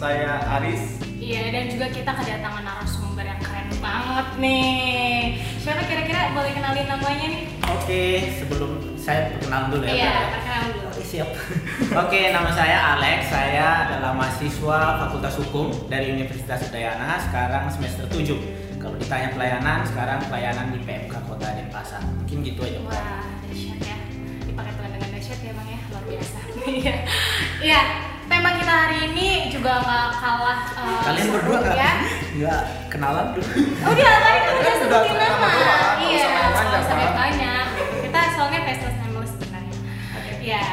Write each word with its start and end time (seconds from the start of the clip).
saya 0.00 0.40
Aris. 0.56 0.96
Iya 1.20 1.52
dan 1.52 1.68
juga 1.68 1.92
kita 1.92 2.08
kedatangan 2.16 2.64
narasumber 2.64 3.20
yang 3.20 3.36
keren 3.44 3.68
banget 3.84 4.28
nih. 4.40 5.36
Siapa 5.60 5.84
kira-kira 5.84 6.32
boleh 6.32 6.56
kenalin 6.56 6.88
namanya 6.88 7.26
nih? 7.28 7.42
Oke, 7.68 8.04
sebelum 8.40 8.96
saya 8.96 9.36
perkenalan 9.36 9.68
dulu 9.68 9.84
ya. 9.84 9.92
Iya, 9.92 10.08
Bel. 10.16 10.28
perkenalan 10.32 10.68
dulu. 10.72 10.86
Oke, 10.88 11.02
siap. 11.04 11.28
Oke, 12.08 12.20
nama 12.32 12.48
saya 12.56 12.96
Alex. 12.96 13.28
Saya 13.28 13.66
adalah 13.84 14.16
mahasiswa 14.16 14.78
Fakultas 15.04 15.36
Hukum 15.36 15.68
dari 15.92 16.16
Universitas 16.16 16.64
Udayana, 16.72 17.20
sekarang 17.20 17.68
semester 17.68 18.08
7. 18.08 18.80
Kalau 18.80 18.96
ditanya 18.96 19.36
pelayanan, 19.36 19.84
sekarang 19.84 20.24
pelayanan 20.32 20.72
di 20.72 20.80
PMK 20.80 21.12
Kota 21.28 21.52
Denpasar. 21.52 22.00
Mungkin 22.24 22.40
gitu 22.40 22.64
aja. 22.64 22.80
Wah, 22.88 23.20
dahsyat 23.44 23.76
ya. 23.84 23.96
Dipakai 24.48 24.72
dengan 24.80 25.12
dahsyat 25.12 25.40
ya 25.44 25.52
bang 25.52 25.68
ya, 25.68 25.78
luar 25.92 26.04
biasa. 26.08 26.38
Iya, 26.80 26.94
Iya. 27.60 28.09
Tema 28.30 28.50
kita 28.54 28.70
hari 28.72 28.98
ini 29.10 29.28
juga 29.50 29.82
nggak 29.82 30.06
kalah. 30.16 30.60
eh, 30.72 31.00
Kalian 31.02 31.26
berdua 31.34 31.58
nggak 31.60 31.76
ya. 31.76 31.92
nggak 32.38 32.60
kenalan 32.88 33.26
dulu? 33.34 33.50
Oh 33.82 33.92
dia 33.92 34.12
tadi 34.16 34.38
kan 34.38 34.52
udah 34.54 34.60
Udah, 34.60 34.74
sebutin 34.78 35.16
nama. 35.18 35.48
Iya, 35.98 36.26
nggak 36.30 36.80
usah 36.80 36.96
banyak. 37.12 37.66
Kita 38.06 38.20
soalnya 38.32 38.60
faceless 38.64 38.96
nameless 39.02 39.32
sebenarnya. 39.34 39.78
Ya, 40.40 40.64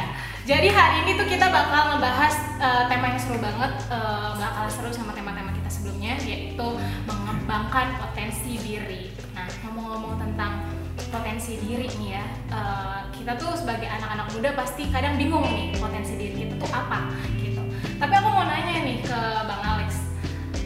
jadi 0.46 0.68
hari 0.70 0.96
ini 1.04 1.12
tuh 1.18 1.28
kita 1.28 1.50
bakal 1.50 1.82
ngebahas 1.92 2.36
eh, 2.58 2.84
tema 2.88 3.06
yang 3.10 3.20
seru 3.20 3.38
banget, 3.38 3.72
eh, 3.90 4.28
gak 4.38 4.52
kalah 4.54 4.72
seru 4.72 4.90
sama 4.90 5.12
tema-tema 5.12 5.52
kita 5.52 5.68
sebelumnya, 5.68 6.14
yaitu 6.24 6.68
mengembangkan 7.04 7.98
potensi 7.98 8.54
diri. 8.58 9.12
Nah, 9.34 9.50
ngomong-ngomong 9.66 10.16
tentang 10.18 10.67
potensi 11.08 11.60
diri 11.64 11.88
nih 11.88 12.10
ya, 12.16 12.26
eh, 12.52 13.00
kita 13.16 13.40
tuh 13.40 13.56
sebagai 13.56 13.88
anak-anak 13.88 14.28
muda 14.36 14.50
pasti 14.56 14.88
kadang 14.92 15.16
bingung 15.16 15.44
nih 15.48 15.76
potensi 15.80 16.14
diri 16.20 16.48
kita 16.48 16.56
tuh 16.60 16.72
apa 16.72 17.12
gitu. 17.40 17.62
Tapi 17.98 18.14
aku 18.14 18.30
mau 18.30 18.46
nanya 18.46 18.84
nih 18.84 19.02
ke 19.04 19.20
Bang 19.48 19.64
Alex, 19.64 19.92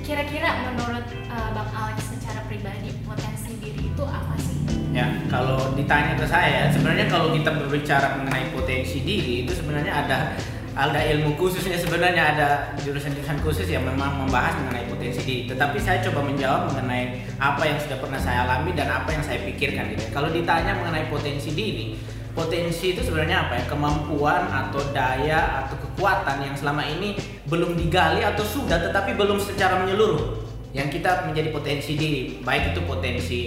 kira-kira 0.01 0.73
menurut 0.73 1.05
eh, 1.09 1.49
Bang 1.53 1.71
Alex 1.71 2.11
secara 2.11 2.41
pribadi 2.49 2.89
potensi 3.05 3.51
diri 3.61 3.89
itu 3.93 4.03
apa 4.03 4.35
sih? 4.41 4.57
Ya, 4.91 5.07
kalau 5.31 5.71
ditanya 5.79 6.19
ke 6.19 6.27
saya, 6.27 6.67
sebenarnya 6.67 7.07
kalau 7.07 7.31
kita 7.31 7.55
berbicara 7.55 8.19
mengenai 8.19 8.51
potensi 8.51 8.99
diri 8.99 9.47
itu 9.47 9.55
sebenarnya 9.55 9.93
ada 10.03 10.35
ada 10.71 10.99
ilmu 11.03 11.35
khususnya 11.35 11.75
sebenarnya 11.75 12.23
ada 12.35 12.49
jurusan-jurusan 12.79 13.43
khusus 13.43 13.67
yang 13.67 13.83
memang 13.83 14.23
membahas 14.23 14.55
mengenai 14.63 14.87
potensi 14.87 15.19
diri. 15.27 15.41
Tetapi 15.51 15.77
saya 15.83 15.99
coba 16.07 16.23
menjawab 16.23 16.71
mengenai 16.71 17.27
apa 17.39 17.63
yang 17.67 17.77
sudah 17.79 17.97
pernah 17.99 18.19
saya 18.19 18.47
alami 18.47 18.71
dan 18.71 18.87
apa 18.87 19.11
yang 19.11 19.23
saya 19.23 19.43
pikirkan 19.43 19.91
gitu. 19.91 20.03
Kalau 20.15 20.31
ditanya 20.31 20.79
mengenai 20.79 21.11
potensi 21.11 21.51
diri, 21.51 21.99
potensi 22.31 22.95
itu 22.95 23.03
sebenarnya 23.03 23.47
apa 23.47 23.59
ya? 23.59 23.63
Kemampuan 23.67 24.47
atau 24.47 24.79
daya 24.95 25.67
atau 25.67 25.75
kekuatan 25.75 26.37
yang 26.39 26.55
selama 26.55 26.87
ini 26.87 27.19
belum 27.51 27.75
digali 27.75 28.23
atau 28.23 28.47
sudah 28.47 28.79
tetapi 28.79 29.19
belum 29.19 29.43
secara 29.43 29.83
menyeluruh 29.83 30.39
yang 30.71 30.87
kita 30.87 31.27
menjadi 31.27 31.51
potensi 31.51 31.99
diri 31.99 32.39
baik 32.47 32.71
itu 32.71 32.81
potensi 32.87 33.39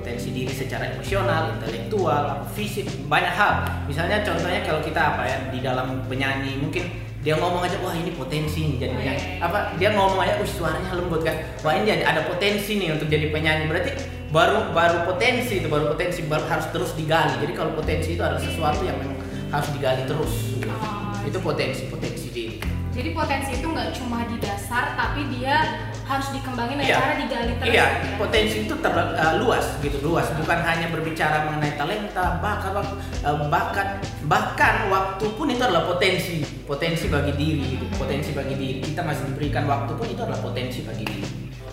potensi 0.00 0.32
diri 0.32 0.48
secara 0.48 0.96
emosional, 0.96 1.60
intelektual, 1.60 2.48
fisik 2.56 2.88
banyak 3.04 3.30
hal. 3.36 3.68
Misalnya 3.84 4.24
contohnya 4.24 4.64
kalau 4.64 4.80
kita 4.80 4.96
apa 4.96 5.22
ya 5.28 5.38
di 5.52 5.60
dalam 5.60 6.00
penyanyi 6.08 6.56
mungkin 6.56 6.88
dia 7.20 7.36
ngomong 7.36 7.60
aja 7.60 7.76
wah 7.84 7.92
ini 7.92 8.16
potensi 8.16 8.64
nih 8.64 8.76
jadi 8.80 8.94
penyanyi. 8.96 9.24
Apa 9.44 9.76
dia 9.76 9.92
ngomong 9.92 10.24
aja 10.24 10.40
uh 10.40 10.48
suaranya 10.48 10.96
lembut 10.96 11.20
kan. 11.20 11.36
Wah 11.60 11.76
ini 11.76 11.92
jadi 11.92 12.08
ada 12.08 12.24
potensi 12.24 12.80
nih 12.80 12.96
untuk 12.96 13.12
jadi 13.12 13.28
penyanyi. 13.28 13.68
Berarti 13.68 13.90
baru 14.32 14.72
baru 14.72 15.04
potensi 15.04 15.60
itu 15.60 15.68
baru 15.68 15.92
potensi 15.92 16.24
baru 16.24 16.48
harus 16.48 16.66
terus 16.72 16.96
digali. 16.96 17.36
Jadi 17.44 17.52
kalau 17.52 17.76
potensi 17.76 18.16
itu 18.16 18.22
adalah 18.24 18.40
sesuatu 18.40 18.80
yang 18.88 18.96
memang 18.96 19.20
harus 19.52 19.68
digali 19.76 20.02
terus. 20.08 20.32
Oh. 20.64 21.28
Itu 21.28 21.38
potensi 21.44 21.84
potensi 21.92 22.32
diri. 22.32 22.56
Jadi 22.90 23.12
potensi 23.12 23.52
itu 23.52 23.68
nggak 23.68 23.92
cuma 24.00 24.24
di 24.26 24.36
dasar, 24.40 24.96
tapi 24.96 25.28
dia 25.36 25.88
harus 26.10 26.28
dikembangin 26.34 26.76
dengan 26.82 26.90
Iya. 26.90 26.98
cara 26.98 27.14
digali 27.14 27.52
terus. 27.54 27.70
Iya, 27.70 27.86
ya. 27.86 27.86
potensi 28.18 28.56
itu 28.66 28.74
ter- 28.82 29.14
uh, 29.14 29.34
luas 29.38 29.66
gitu, 29.78 29.96
luas. 30.02 30.26
Bukan 30.34 30.58
hanya 30.58 30.90
berbicara 30.90 31.46
mengenai 31.46 31.78
talenta, 31.78 32.42
bakat, 32.42 32.72
bak- 32.74 32.98
uh, 33.22 33.46
bakat, 33.46 33.88
bahkan 34.26 34.90
waktu 34.90 35.26
pun 35.38 35.46
itu 35.46 35.62
adalah 35.62 35.86
potensi, 35.86 36.42
potensi 36.66 37.06
bagi 37.06 37.32
diri, 37.38 37.62
gitu. 37.78 37.86
potensi 37.94 38.34
bagi 38.34 38.54
diri. 38.58 38.78
Kita 38.82 39.06
masih 39.06 39.30
diberikan 39.30 39.70
waktu 39.70 39.94
pun 39.94 40.06
itu 40.10 40.18
adalah 40.18 40.42
potensi 40.42 40.82
bagi 40.82 41.04
diri. 41.06 41.28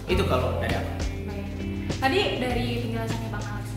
Itu 0.06 0.24
kalau 0.30 0.62
dari 0.62 0.78
apa? 0.78 0.92
Tadi 1.98 2.20
dari 2.38 2.66
penjelasannya 2.86 3.30
Bang 3.34 3.42
Alex, 3.42 3.68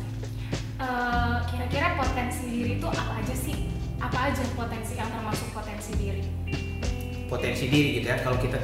eh, 0.77 1.37
kira-kira 1.48 1.97
potensi 1.97 2.44
diri 2.53 2.77
itu 2.77 2.84
apa 2.84 3.16
aja 3.16 3.32
sih? 3.32 3.56
Apa 3.97 4.28
aja 4.28 4.44
potensi 4.53 4.92
yang 4.92 5.09
termasuk 5.09 5.48
potensi 5.56 5.97
diri? 5.97 6.21
Potensi 7.30 7.70
diri 7.70 8.02
gitu 8.02 8.10
ya. 8.10 8.18
Kalau 8.18 8.42
kita 8.42 8.58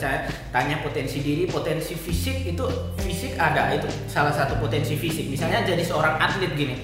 tanya 0.50 0.82
potensi 0.82 1.22
diri, 1.22 1.46
potensi 1.46 1.94
fisik 1.94 2.50
itu 2.50 2.66
fisik 2.98 3.38
ada 3.38 3.70
itu 3.70 3.86
salah 4.10 4.34
satu 4.34 4.58
potensi 4.58 4.98
fisik. 4.98 5.30
Misalnya 5.30 5.62
jadi 5.62 5.86
seorang 5.86 6.18
atlet 6.18 6.50
gini. 6.58 6.74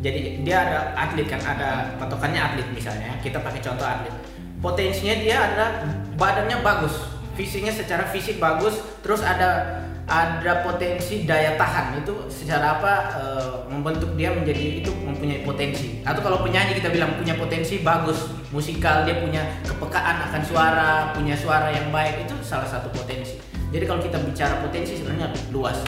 Jadi 0.00 0.40
dia 0.40 0.64
ada 0.64 0.96
atlet 0.96 1.28
kan 1.28 1.44
ada 1.44 1.92
patokannya 2.00 2.40
atlet 2.40 2.64
misalnya. 2.72 3.20
Kita 3.20 3.44
pakai 3.44 3.60
contoh 3.60 3.84
atlet. 3.84 4.16
Potensinya 4.64 5.12
dia 5.20 5.36
adalah 5.44 5.84
badannya 6.16 6.64
bagus, 6.64 6.96
fisiknya 7.36 7.76
secara 7.76 8.08
fisik 8.08 8.40
bagus, 8.40 8.80
terus 9.04 9.20
ada 9.20 9.84
ada 10.06 10.62
potensi 10.62 11.26
daya 11.26 11.58
tahan. 11.58 11.98
Itu 12.00 12.30
secara 12.30 12.78
apa 12.78 12.92
eh, 13.18 13.54
membentuk 13.66 14.14
dia 14.14 14.30
menjadi 14.30 14.82
itu 14.82 14.90
mempunyai 14.94 15.42
potensi. 15.42 16.00
Atau 16.06 16.22
kalau 16.22 16.46
penyanyi 16.46 16.78
kita 16.78 16.94
bilang 16.94 17.18
punya 17.18 17.34
potensi 17.34 17.82
bagus. 17.82 18.30
Musikal 18.54 19.02
dia 19.02 19.18
punya 19.18 19.42
kepekaan 19.66 20.30
akan 20.30 20.42
suara 20.46 20.90
punya 21.12 21.34
suara 21.34 21.74
yang 21.74 21.90
baik. 21.90 22.30
Itu 22.30 22.38
salah 22.46 22.70
satu 22.70 22.86
potensi. 22.94 23.42
Jadi 23.74 23.84
kalau 23.84 23.98
kita 23.98 24.22
bicara 24.22 24.62
potensi 24.62 24.94
sebenarnya 24.94 25.34
luas. 25.50 25.82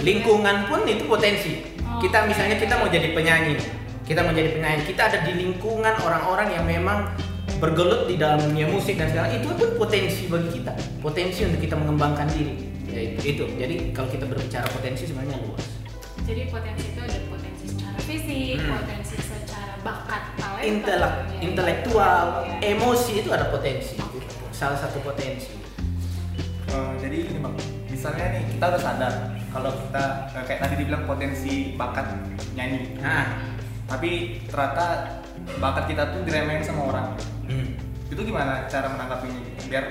Lingkungan 0.00 0.70
pun 0.70 0.86
itu 0.86 1.04
potensi. 1.10 1.66
Kita 1.98 2.30
misalnya 2.30 2.56
kita 2.56 2.78
mau 2.78 2.86
jadi 2.86 3.10
penyanyi. 3.10 3.58
Kita 4.06 4.22
mau 4.22 4.30
jadi 4.30 4.54
penyanyi. 4.54 4.86
Kita 4.86 5.10
ada 5.10 5.18
di 5.26 5.34
lingkungan 5.34 5.98
orang-orang 6.06 6.54
yang 6.54 6.64
memang 6.64 7.10
bergelut 7.58 8.06
di 8.06 8.14
dalam 8.14 8.38
dunia 8.38 8.70
musik 8.70 8.94
dan 8.94 9.10
segala. 9.10 9.34
Itu 9.34 9.50
pun 9.58 9.74
potensi 9.74 10.30
bagi 10.30 10.62
kita. 10.62 10.72
Potensi 11.02 11.42
untuk 11.42 11.60
kita 11.60 11.74
mengembangkan 11.74 12.30
diri 12.30 12.69
ya, 12.90 13.00
itu, 13.06 13.20
itu. 13.24 13.44
jadi 13.56 13.74
kalau 13.90 14.08
kita 14.08 14.24
berbicara 14.24 14.66
potensi 14.68 15.02
sebenarnya 15.04 15.36
luas 15.40 15.64
Jadi 16.20 16.42
potensi 16.46 16.84
itu 16.86 17.00
ada 17.00 17.18
potensi 17.26 17.64
secara 17.66 17.98
fisik, 17.98 18.54
Hmm. 18.56 18.76
potensi 18.76 19.16
secara 19.18 19.74
bakat, 19.80 20.22
talenta, 20.36 20.62
Intelek, 20.62 21.14
ya. 21.16 21.38
intelektual 21.42 22.24
Ya. 22.44 22.56
emosi 22.70 23.12
itu 23.18 23.28
ada 23.30 23.46
potensi 23.48 23.96
salah 24.50 24.76
satu 24.76 25.00
potensi 25.00 25.58
Eh, 26.70 26.92
jadi 27.02 27.16
gini 27.26 27.42
bang, 27.42 27.56
misalnya 27.90 28.30
nih 28.30 28.46
kita 28.46 28.64
udah 28.70 28.78
sadar 28.78 29.14
kalau 29.50 29.74
kita 29.74 30.04
eh, 30.30 30.44
kayak 30.46 30.60
tadi 30.62 30.74
dibilang 30.78 31.02
potensi 31.02 31.74
bakat 31.74 32.06
nyanyi, 32.54 32.94
nah 33.02 33.42
tapi 33.84 34.38
ternyata 34.46 35.18
bakat 35.58 35.90
kita 35.90 36.14
tuh 36.14 36.22
diremehin 36.22 36.62
sama 36.62 36.86
orang. 36.86 37.06
hmm. 37.50 37.74
Itu 38.06 38.22
gimana 38.22 38.70
cara 38.70 38.86
menanggapinya? 38.86 39.42
Biar 39.66 39.84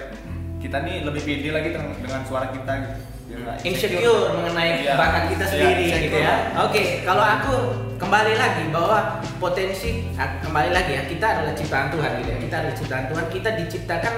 kita 0.60 0.78
nih 0.84 1.08
lebih 1.08 1.22
pede 1.24 1.50
lagi 1.50 1.70
dengan, 1.72 1.96
dengan 1.98 2.22
suara 2.24 2.52
kita 2.52 2.72
gitu. 2.78 2.96
Nggak 3.30 3.56
insecure 3.62 4.34
mengenai 4.36 4.84
Iya. 4.84 4.94
bakat 4.98 5.24
kita 5.32 5.44
Iya, 5.46 5.52
sendiri 5.54 5.84
insecure. 5.86 6.04
gitu 6.04 6.18
ya. 6.20 6.36
Oke, 6.66 6.84
kalau 7.06 7.24
aku 7.24 7.54
kembali 7.96 8.34
lagi 8.36 8.64
bahwa 8.70 8.98
potensi 9.38 9.90
ah, 10.16 10.42
kembali 10.42 10.70
lagi 10.74 10.92
ya 10.94 11.04
kita 11.06 11.26
adalah 11.26 11.54
ciptaan 11.54 11.88
Tuhan 11.90 12.12
gitu 12.20 12.30
ya. 12.30 12.38
Kita 12.42 12.56
adalah 12.60 12.76
ciptaan 12.76 13.06
Tuhan. 13.08 13.26
Kita 13.30 13.50
diciptakan 13.56 14.14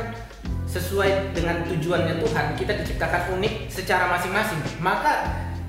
sesuai 0.65 1.09
dengan 1.35 1.55
tujuannya 1.67 2.15
Tuhan. 2.23 2.45
Kita 2.55 2.71
diciptakan 2.79 3.21
unik 3.35 3.53
secara 3.67 4.07
masing-masing. 4.07 4.59
Maka 4.79 5.27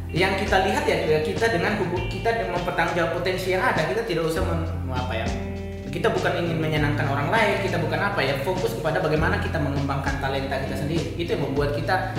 yang 0.09 0.39
kita 0.39 0.63
lihat 0.63 0.85
ya 0.85 0.97
ya, 1.05 1.19
kita 1.21 1.51
dengan 1.51 1.73
hubung 1.81 2.05
kita 2.07 2.31
dengan 2.31 2.61
mempertanggungjawab 2.61 3.17
potensi 3.17 3.49
yang 3.51 3.65
ada 3.65 3.81
kita 3.83 4.05
tidak 4.05 4.29
usah 4.29 4.45
mem, 4.45 4.61
apa 4.93 5.13
ya 5.17 5.27
kita 5.93 6.09
bukan 6.09 6.33
ingin 6.41 6.57
menyenangkan 6.57 7.05
orang 7.05 7.29
lain 7.29 7.61
kita 7.61 7.77
bukan 7.77 8.01
apa 8.01 8.25
ya 8.25 8.41
fokus 8.41 8.73
kepada 8.73 8.97
bagaimana 9.05 9.37
kita 9.45 9.61
mengembangkan 9.61 10.25
talenta 10.25 10.57
kita 10.65 10.73
sendiri. 10.81 11.13
Itu 11.21 11.37
yang 11.37 11.53
membuat 11.53 11.77
kita 11.77 12.17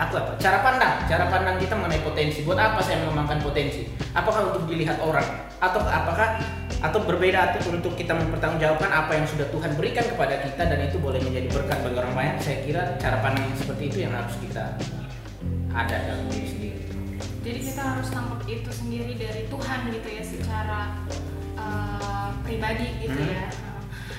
aku 0.00 0.16
apa 0.16 0.32
cara 0.40 0.64
pandang. 0.64 0.94
Cara 1.04 1.28
pandang 1.28 1.60
kita 1.60 1.76
mengenai 1.76 2.00
potensi. 2.00 2.40
Buat 2.40 2.56
apa 2.56 2.80
saya 2.80 3.04
mengembangkan 3.04 3.44
potensi? 3.44 3.84
Apakah 4.16 4.48
untuk 4.48 4.64
dilihat 4.72 4.96
orang? 5.04 5.28
Atau 5.60 5.84
apakah 5.84 6.40
atau 6.80 7.00
berbeda 7.04 7.52
atau 7.52 7.68
untuk 7.68 7.92
kita 8.00 8.16
mempertanggungjawabkan 8.16 8.88
apa 8.88 9.12
yang 9.12 9.28
sudah 9.28 9.44
Tuhan 9.52 9.76
berikan 9.76 10.04
kepada 10.08 10.40
kita 10.40 10.62
dan 10.64 10.80
itu 10.88 10.96
boleh 10.96 11.20
menjadi 11.20 11.52
berkat 11.52 11.78
bagi 11.84 11.96
orang 12.00 12.16
lain? 12.16 12.32
Saya 12.40 12.64
kira 12.64 12.96
cara 12.96 13.20
pandang 13.20 13.44
seperti 13.60 13.92
itu 13.92 13.98
yang 14.08 14.16
harus 14.16 14.32
kita 14.40 14.72
ada 15.76 15.96
dalam 16.00 16.24
diri 16.32 16.48
sendiri. 16.48 16.80
Jadi 17.44 17.58
kita 17.60 17.82
harus 17.84 18.08
tangkap 18.08 18.40
itu 18.48 18.70
sendiri 18.72 19.12
dari 19.20 19.44
Tuhan 19.52 19.78
gitu 19.92 20.08
ya 20.08 20.22
secara 20.24 20.78
uh, 21.66 22.30
pribadi 22.40 22.86
gitu 23.00 23.18
Hmm. 23.18 23.32
ya. 23.32 23.46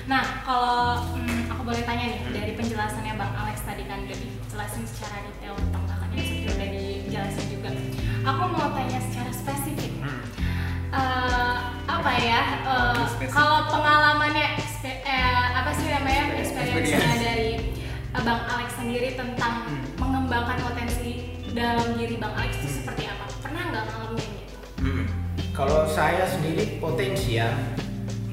Nah 0.06 0.22
kalau 0.40 0.80
hmm, 1.12 1.48
aku 1.48 1.62
boleh 1.62 1.82
tanya 1.82 2.04
nih 2.08 2.20
dari 2.30 2.52
penjelasannya 2.54 3.14
Bang 3.14 3.32
Alex 3.34 3.60
tadi 3.62 3.84
kan 3.84 4.00
udah 4.02 4.16
dijelasin 4.16 4.84
secara 4.84 5.20
detail 5.22 5.52
tentang 5.58 5.84
bakat 5.84 6.10
insecure 6.14 6.54
udah 6.54 6.68
dijelasin 6.70 7.46
juga. 7.50 7.70
Aku 8.24 8.42
mau 8.46 8.68
tanya 8.70 8.98
secara 9.02 9.30
spesifik. 9.30 9.92
Hmm. 9.98 10.20
Eh, 10.88 11.56
apa 11.84 12.12
ya? 12.16 12.40
eh, 12.64 13.02
Spesifik. 13.06 13.28
kalau 13.30 13.68
pengalamannya 13.68 14.56
eh, 14.80 15.46
apa 15.52 15.70
sih 15.70 15.84
namanya 15.86 16.32
experience-nya 16.34 16.80
Experience. 16.96 17.20
dari 17.22 17.50
eh, 18.08 18.22
Bang 18.24 18.42
Alex 18.46 18.68
sendiri 18.74 19.12
tentang 19.12 19.68
Hmm. 19.68 19.84
mengembangkan 20.00 20.56
potensi 20.62 21.28
dalam 21.52 21.92
diri 21.92 22.16
Bang 22.16 22.32
Alex 22.32 22.56
itu 22.56 22.80
seperti 22.80 23.04
apa? 23.04 23.28
Pernah 23.38 23.62
nggak 23.66 23.84
ngalamin? 23.84 24.24
Hmm. 24.24 24.37
Kalau 25.58 25.82
saya 25.90 26.22
sendiri 26.22 26.78
potensi 26.78 27.34
ya. 27.34 27.50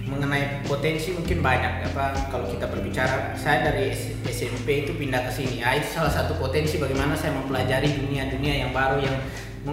Mengenai 0.06 0.62
potensi 0.69 1.10
mungkin 1.18 1.42
banyak 1.42 1.89
apa 1.89 2.30
kalau 2.30 2.45
kita 2.45 2.69
berbicara. 2.69 3.33
Saya 3.33 3.66
dari 3.66 3.89
SMP 4.30 4.86
itu 4.86 4.94
pindah 4.94 5.25
ke 5.25 5.31
sini. 5.33 5.66
Ah, 5.66 5.74
itu 5.74 5.89
salah 5.89 6.13
satu 6.13 6.38
potensi 6.38 6.77
bagaimana 6.77 7.18
saya 7.18 7.33
mempelajari 7.33 7.98
dunia-dunia 7.98 8.62
yang 8.62 8.69
baru 8.69 9.01
yang 9.01 9.18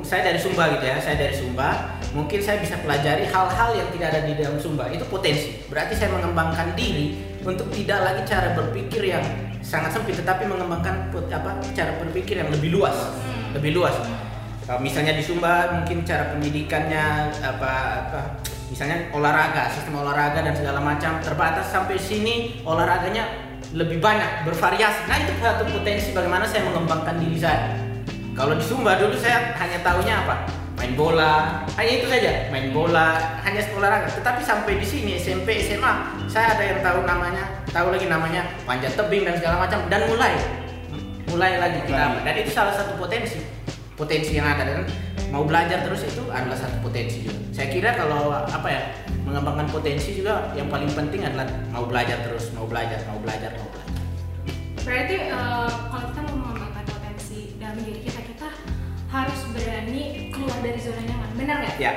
saya 0.00 0.32
dari 0.32 0.40
Sumba 0.40 0.72
gitu 0.72 0.80
ya 0.88 0.96
saya 0.96 1.20
dari 1.20 1.36
Sumba. 1.36 2.00
Mungkin 2.16 2.40
saya 2.40 2.56
bisa 2.64 2.80
pelajari 2.80 3.28
hal-hal 3.28 3.70
yang 3.76 3.88
tidak 3.92 4.16
ada 4.16 4.20
di 4.24 4.32
dalam 4.32 4.56
Sumba. 4.56 4.88
Itu 4.88 5.04
potensi. 5.12 5.60
Berarti 5.68 5.92
saya 5.92 6.08
mengembangkan 6.08 6.72
diri 6.72 7.20
untuk 7.44 7.68
tidak 7.68 8.00
lagi 8.00 8.24
cara 8.24 8.56
berpikir 8.56 9.12
yang 9.12 9.24
sangat 9.60 9.92
sempit 9.92 10.16
tetapi 10.16 10.48
mengembangkan 10.48 11.12
apa 11.28 11.60
cara 11.76 12.00
berpikir 12.00 12.40
yang 12.40 12.48
lebih 12.48 12.72
luas. 12.80 12.96
Hmm. 12.96 13.52
lebih 13.52 13.76
luas 13.76 13.92
misalnya 14.78 15.18
di 15.18 15.24
Sumba 15.26 15.74
mungkin 15.74 16.06
cara 16.06 16.30
pendidikannya 16.30 17.34
apa 17.42 17.72
apa 18.06 18.20
misalnya 18.70 19.10
olahraga 19.10 19.68
sistem 19.68 20.00
olahraga 20.00 20.40
dan 20.40 20.54
segala 20.54 20.78
macam 20.78 21.18
terbatas 21.18 21.68
sampai 21.68 21.98
sini 21.98 22.62
olahraganya 22.62 23.52
lebih 23.72 24.04
banyak 24.04 24.44
bervariasi. 24.44 25.08
Nah 25.08 25.16
itu 25.24 25.32
satu 25.40 25.64
potensi 25.64 26.12
bagaimana 26.12 26.44
saya 26.44 26.68
mengembangkan 26.68 27.16
diri 27.20 27.40
saya. 27.40 27.72
Kalau 28.32 28.56
di 28.56 28.64
Sumba 28.64 28.96
dulu 29.00 29.16
saya 29.16 29.52
hanya 29.56 29.80
tahunya 29.80 30.14
apa? 30.24 30.36
Main 30.76 30.92
bola. 30.96 31.64
Hanya 31.76 31.92
itu 32.00 32.06
saja 32.08 32.52
main 32.52 32.72
bola 32.72 33.40
hanya 33.44 33.60
olahraga. 33.72 34.08
Tetapi 34.12 34.40
sampai 34.44 34.76
di 34.76 34.86
sini 34.86 35.16
SMP 35.16 35.64
SMA 35.64 36.20
saya 36.28 36.56
ada 36.56 36.64
yang 36.64 36.80
tahu 36.84 37.04
namanya 37.04 37.44
tahu 37.72 37.92
lagi 37.92 38.06
namanya 38.08 38.44
panjat 38.68 38.92
tebing 38.92 39.24
dan 39.24 39.36
segala 39.40 39.64
macam. 39.64 39.80
Dan 39.88 40.04
mulai 40.08 40.36
mulai 41.32 41.56
lagi 41.56 41.80
kita 41.88 42.20
dan 42.28 42.34
itu 42.36 42.52
salah 42.52 42.76
satu 42.76 42.92
potensi 43.00 43.40
potensi 44.02 44.34
yang 44.34 44.50
ada 44.50 44.66
dan 44.66 44.82
mau 45.30 45.46
belajar 45.46 45.86
terus 45.86 46.02
itu 46.02 46.26
adalah 46.26 46.58
satu 46.58 46.82
potensi 46.82 47.22
juga. 47.22 47.38
Saya 47.54 47.70
kira 47.70 47.94
kalau 47.94 48.34
apa 48.34 48.66
ya 48.66 48.82
mengembangkan 49.22 49.70
potensi 49.70 50.18
juga 50.18 50.50
yang 50.58 50.66
paling 50.66 50.90
penting 50.90 51.22
adalah 51.22 51.46
mau 51.70 51.86
belajar 51.86 52.18
terus, 52.26 52.50
mau 52.58 52.66
belajar, 52.66 52.98
mau 53.06 53.22
belajar, 53.22 53.54
mau 53.54 53.70
belajar. 53.70 53.94
Berarti 54.82 55.14
eh, 55.30 55.70
kalau 55.70 56.04
kita 56.10 56.20
mau 56.26 56.36
mengembangkan 56.42 56.84
potensi 56.90 57.54
dalam 57.62 57.78
diri 57.86 58.00
kita, 58.02 58.20
kita 58.26 58.48
harus 59.14 59.40
berani 59.54 60.34
keluar 60.34 60.58
dari 60.58 60.80
zona 60.82 61.02
nyaman, 61.06 61.30
benar 61.38 61.56
nggak? 61.62 61.74
Ya, 61.78 61.92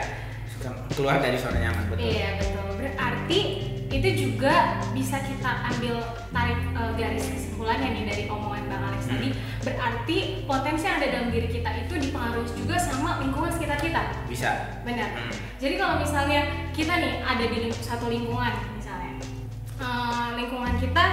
keluar 0.93 1.17
dari 1.19 1.37
zona 1.37 1.59
nyaman 1.59 1.83
betul. 1.89 2.05
Iya 2.05 2.29
betul. 2.39 2.67
Berarti 2.79 3.39
itu 3.87 4.09
juga 4.27 4.81
bisa 4.91 5.23
kita 5.23 5.51
ambil 5.71 5.95
tarik 6.29 6.59
eh, 6.73 6.91
garis 6.99 7.25
kesimpulannya 7.31 7.89
nih 7.95 8.03
dari 8.11 8.23
omongan 8.27 8.63
Bang 8.67 8.83
Alex 8.91 9.01
Hmm. 9.05 9.13
tadi. 9.15 9.29
Berarti 9.61 10.17
potensi 10.43 10.83
yang 10.83 10.97
ada 10.99 11.07
dalam 11.09 11.29
diri 11.31 11.47
kita 11.47 11.69
itu 11.79 11.93
dipengaruhi 11.95 12.49
juga 12.53 12.75
sama 12.75 13.21
lingkungan 13.21 13.53
sekitar 13.53 13.77
kita. 13.79 14.01
Bisa. 14.27 14.81
Benar. 14.83 15.09
Hmm. 15.15 15.31
Jadi 15.61 15.73
kalau 15.77 15.95
misalnya 16.01 16.41
kita 16.73 16.93
nih 16.97 17.13
ada 17.21 17.45
di 17.45 17.57
satu 17.71 18.05
lingkungan 18.09 18.53
misalnya, 18.75 19.11
eh, 19.79 20.27
lingkungan 20.35 20.73
kita, 20.75 21.05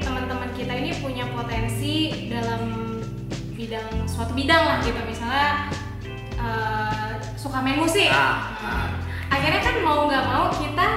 teman-teman 0.00 0.50
kita 0.56 0.72
ini 0.72 0.90
punya 0.98 1.28
potensi 1.28 1.94
dalam 2.30 2.62
bidang 3.52 4.08
suatu 4.08 4.32
bidang 4.32 4.62
lah 4.64 4.78
gitu, 4.80 4.96
misalnya 5.04 5.68
eh, 6.40 7.09
suka 7.40 7.64
main 7.64 7.80
musik. 7.80 8.12
Ah, 8.12 8.52
ah. 8.60 8.86
Akhirnya 9.32 9.64
kan 9.64 9.76
mau 9.80 10.04
nggak 10.04 10.24
mau 10.28 10.52
kita 10.52 10.88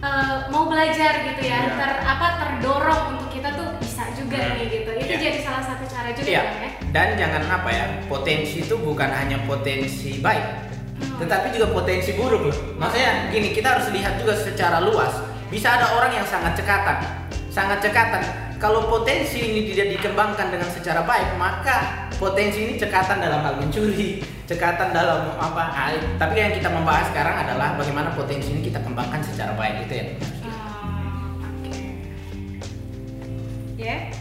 eh, 0.00 0.36
mau 0.48 0.64
belajar 0.64 1.12
gitu 1.28 1.42
ya, 1.44 1.60
Iya. 1.60 1.76
ter 1.76 1.92
apa 2.08 2.26
terdorong 2.40 3.02
untuk 3.12 3.28
kita 3.28 3.52
tuh 3.52 3.76
bisa 3.84 4.08
juga 4.16 4.38
Hmm. 4.40 4.56
nih 4.56 4.66
gitu. 4.80 4.90
Itu 4.96 5.12
Iya. 5.12 5.20
jadi 5.28 5.38
salah 5.44 5.60
satu 5.60 5.84
cara 5.84 6.08
juga 6.16 6.24
Iya. 6.24 6.40
kan 6.40 6.56
ya. 6.56 6.70
Dan 6.88 7.08
jangan 7.20 7.42
apa 7.44 7.68
ya, 7.68 7.84
potensi 8.08 8.64
itu 8.64 8.80
bukan 8.80 9.12
hanya 9.12 9.44
potensi 9.44 10.16
baik, 10.24 10.46
Hmm. 10.96 11.20
tetapi 11.20 11.52
juga 11.52 11.68
potensi 11.76 12.16
buruk 12.16 12.48
loh. 12.48 12.56
Maksudnya 12.80 13.28
gini, 13.28 13.52
kita 13.52 13.76
harus 13.76 13.92
lihat 13.92 14.16
juga 14.16 14.32
secara 14.40 14.80
luas. 14.80 15.12
Bisa 15.52 15.76
ada 15.76 15.92
orang 15.92 16.16
yang 16.16 16.24
sangat 16.24 16.56
cekatan, 16.56 16.96
sangat 17.52 17.84
cekatan. 17.84 18.22
Kalau 18.56 18.88
potensi 18.88 19.36
ini 19.36 19.68
tidak 19.68 20.00
dikembangkan 20.00 20.48
dengan 20.48 20.68
secara 20.72 21.04
baik, 21.04 21.36
maka 21.36 22.08
potensi 22.20 22.68
ini 22.68 22.74
cekatan 22.76 23.16
dalam 23.16 23.40
hal 23.40 23.56
mencuri, 23.56 24.20
cekatan 24.44 24.92
dalam 24.92 25.40
apa? 25.40 25.64
ah, 25.72 25.88
Tapi 26.20 26.36
yang 26.36 26.52
kita 26.52 26.68
membahas 26.68 27.08
sekarang 27.08 27.48
adalah 27.48 27.80
bagaimana 27.80 28.12
potensi 28.12 28.52
ini 28.52 28.60
kita 28.68 28.84
kembangkan 28.84 29.24
secara 29.24 29.56
baik 29.56 29.88
itu 29.88 29.94
ya. 29.96 30.06
Hmm, 30.44 31.40
Oke. 31.48 31.80
Ya. 33.80 34.12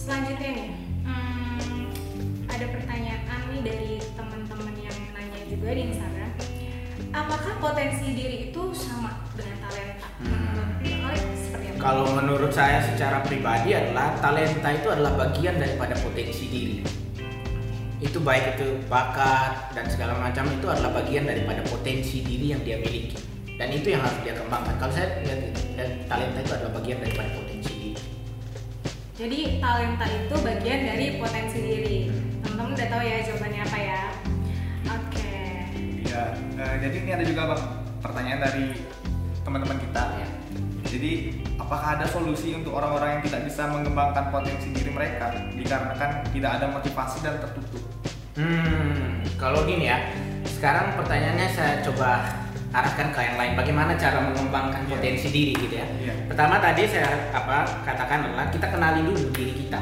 Selanjutnya 0.00 0.48
nih, 0.56 0.68
hmm, 1.04 1.92
ada 2.48 2.66
pertanyaan 2.72 3.40
nih 3.52 3.60
dari 3.60 3.90
teman-teman 4.16 4.74
yang 4.80 4.96
nanya 5.12 5.40
juga 5.52 5.68
di 5.76 5.82
Instagram. 5.92 6.32
Apakah 7.12 7.54
potensi 7.60 8.16
diri 8.16 8.48
itu 8.48 8.72
sama 8.72 9.28
dengan 9.36 9.68
talenta? 9.68 10.08
Menurut 10.80 11.36
seperti 11.36 11.66
apa? 11.76 11.76
Kalau 11.76 12.06
menurut 12.08 12.52
saya 12.56 12.80
secara 12.88 13.20
pribadi 13.20 13.76
adalah 13.76 14.16
talenta 14.16 14.72
itu 14.72 14.88
adalah 14.88 15.12
bagian 15.28 15.60
daripada 15.60 15.92
potensi 16.00 16.48
diri. 16.48 16.97
Itu 17.98 18.22
baik 18.22 18.54
itu 18.58 18.78
bakat 18.86 19.74
dan 19.74 19.90
segala 19.90 20.14
macam 20.22 20.46
itu 20.54 20.66
adalah 20.70 21.02
bagian 21.02 21.26
daripada 21.26 21.66
potensi 21.66 22.22
diri 22.22 22.54
yang 22.54 22.62
dia 22.62 22.78
miliki. 22.78 23.18
Dan 23.58 23.74
itu 23.74 23.90
yang 23.90 24.06
harus 24.06 24.22
dia 24.22 24.38
kembangkan. 24.38 24.78
Kalau 24.78 24.92
saya 24.94 25.18
lihat 25.26 25.40
dan 25.74 25.88
talenta 26.06 26.38
itu 26.38 26.52
adalah 26.54 26.72
bagian 26.78 26.98
daripada 27.02 27.28
potensi 27.34 27.72
diri. 27.74 28.02
Jadi 29.18 29.38
talenta 29.58 30.06
itu 30.06 30.34
bagian 30.38 30.80
dari 30.86 31.06
potensi 31.18 31.58
diri. 31.58 31.98
Teman-teman 32.46 32.78
udah 32.78 32.86
tahu 32.86 33.02
ya 33.02 33.16
jawabannya 33.26 33.60
apa 33.66 33.78
ya? 33.82 34.02
Oke. 34.94 35.34
Ya, 36.06 36.22
eh, 36.54 36.74
jadi 36.86 36.96
ini 37.02 37.10
ada 37.18 37.24
juga 37.26 37.42
bang 37.50 37.62
pertanyaan 37.98 38.40
dari 38.46 38.64
teman-teman 39.42 39.78
kita. 39.82 40.02
Ya. 40.22 40.28
Jadi, 40.88 41.12
apakah 41.58 41.98
ada 41.98 42.06
solusi 42.08 42.54
untuk 42.56 42.78
orang-orang 42.78 43.18
yang 43.18 43.22
tidak 43.26 43.42
bisa 43.50 43.66
mengembangkan 43.68 44.30
potensi 44.32 44.70
diri 44.72 44.88
mereka 44.94 45.34
dikarenakan 45.52 46.30
tidak 46.30 46.50
ada 46.62 46.66
motivasi 46.72 47.18
dan 47.20 47.42
tertutup? 47.42 47.87
Hmm, 48.38 49.18
kalau 49.34 49.66
gini 49.66 49.90
ya, 49.90 50.14
sekarang 50.46 50.94
pertanyaannya 50.94 51.50
saya 51.50 51.82
coba 51.82 52.22
arahkan 52.70 53.10
ke 53.10 53.18
yang 53.18 53.34
lain. 53.34 53.52
Bagaimana 53.58 53.98
cara 53.98 54.22
mengembangkan 54.30 54.86
Iya. 54.86 54.94
potensi 54.94 55.28
diri 55.34 55.52
gitu 55.58 55.74
ya? 55.74 55.86
Iya. 55.98 56.14
Pertama 56.30 56.62
tadi 56.62 56.86
saya 56.86 57.34
apa 57.34 57.66
katakan 57.82 58.30
adalah 58.30 58.46
kita 58.46 58.70
kenali 58.70 59.02
dulu 59.02 59.34
diri 59.34 59.66
kita. 59.66 59.80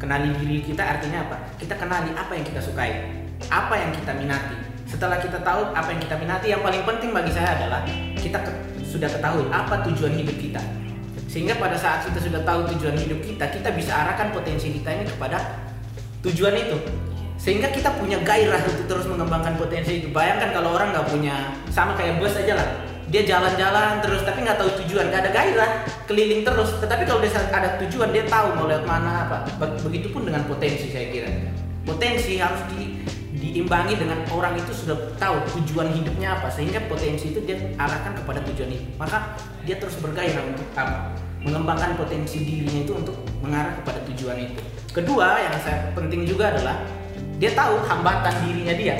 Kenali 0.00 0.32
diri 0.40 0.64
kita 0.64 0.80
artinya 0.80 1.28
apa? 1.28 1.36
Kita 1.60 1.76
kenali 1.76 2.16
apa 2.16 2.32
yang 2.32 2.44
kita 2.48 2.60
sukai, 2.64 3.20
apa 3.52 3.74
yang 3.76 3.92
kita 3.92 4.16
minati. 4.16 4.56
Setelah 4.88 5.20
kita 5.20 5.44
tahu 5.44 5.76
apa 5.76 5.88
yang 5.92 6.00
kita 6.00 6.16
minati, 6.16 6.46
yang 6.56 6.64
paling 6.64 6.88
penting 6.88 7.12
bagi 7.12 7.36
saya 7.36 7.60
adalah 7.60 7.84
kita 8.16 8.40
ke- 8.40 8.80
sudah 8.80 9.12
ketahui 9.12 9.44
apa 9.52 9.84
tujuan 9.92 10.16
hidup 10.16 10.36
kita. 10.40 10.62
Sehingga 11.28 11.60
pada 11.60 11.76
saat 11.76 12.06
kita 12.08 12.16
sudah 12.16 12.40
tahu 12.48 12.64
tujuan 12.72 12.96
hidup 12.96 13.20
kita, 13.20 13.44
kita 13.52 13.76
bisa 13.76 13.92
arahkan 13.92 14.32
potensi 14.32 14.72
kita 14.72 14.88
ini 14.88 15.04
kepada 15.04 15.36
tujuan 16.24 16.56
itu. 16.56 17.03
Sehingga 17.44 17.68
kita 17.68 17.92
punya 18.00 18.16
gairah 18.24 18.64
untuk 18.64 18.88
terus 18.88 19.04
mengembangkan 19.04 19.60
potensi 19.60 20.00
itu. 20.00 20.08
Bayangkan 20.08 20.56
kalau 20.56 20.72
orang 20.80 20.96
nggak 20.96 21.12
punya 21.12 21.52
sama 21.68 21.92
kayak 21.92 22.16
bus 22.16 22.32
aja 22.40 22.56
lah. 22.56 22.68
Dia 23.12 23.20
jalan-jalan 23.28 24.00
terus 24.00 24.24
tapi 24.24 24.48
nggak 24.48 24.56
tahu 24.56 24.80
tujuan, 24.80 25.12
nggak 25.12 25.28
ada 25.28 25.30
gairah, 25.36 25.70
keliling 26.08 26.40
terus. 26.40 26.72
Tetapi 26.80 27.04
kalau 27.04 27.20
dia 27.20 27.36
ada 27.36 27.76
tujuan, 27.84 28.16
dia 28.16 28.24
tahu 28.24 28.56
mau 28.56 28.64
lewat 28.64 28.88
mana 28.88 29.28
apa. 29.28 29.36
Be- 29.60 29.76
Begitupun 29.76 30.24
dengan 30.24 30.48
potensi 30.48 30.88
saya 30.88 31.12
kira. 31.12 31.28
Potensi 31.84 32.40
harus 32.40 32.64
di, 32.72 33.04
diimbangi 33.36 34.00
dengan 34.00 34.24
orang 34.32 34.56
itu 34.56 34.72
sudah 34.72 34.96
tahu 35.20 35.36
tujuan 35.60 35.92
hidupnya 35.92 36.40
apa 36.40 36.48
sehingga 36.48 36.80
potensi 36.88 37.28
itu 37.28 37.44
dia 37.44 37.60
arahkan 37.76 38.24
kepada 38.24 38.40
tujuan 38.40 38.72
itu. 38.72 38.88
Maka 38.96 39.36
dia 39.68 39.76
terus 39.76 40.00
bergairah 40.00 40.48
untuk 40.48 40.64
apa? 40.80 41.12
Mengembangkan 41.44 41.92
potensi 42.00 42.40
dirinya 42.40 42.88
itu 42.88 42.96
untuk 42.96 43.20
mengarah 43.44 43.76
kepada 43.84 44.00
tujuan 44.08 44.48
itu. 44.48 44.64
Kedua 44.96 45.44
yang 45.44 45.52
saya 45.60 45.92
penting 45.92 46.24
juga 46.24 46.56
adalah 46.56 47.03
dia 47.38 47.50
tahu 47.52 47.82
hambatan 47.86 48.34
dirinya 48.46 48.74
dia 48.74 48.96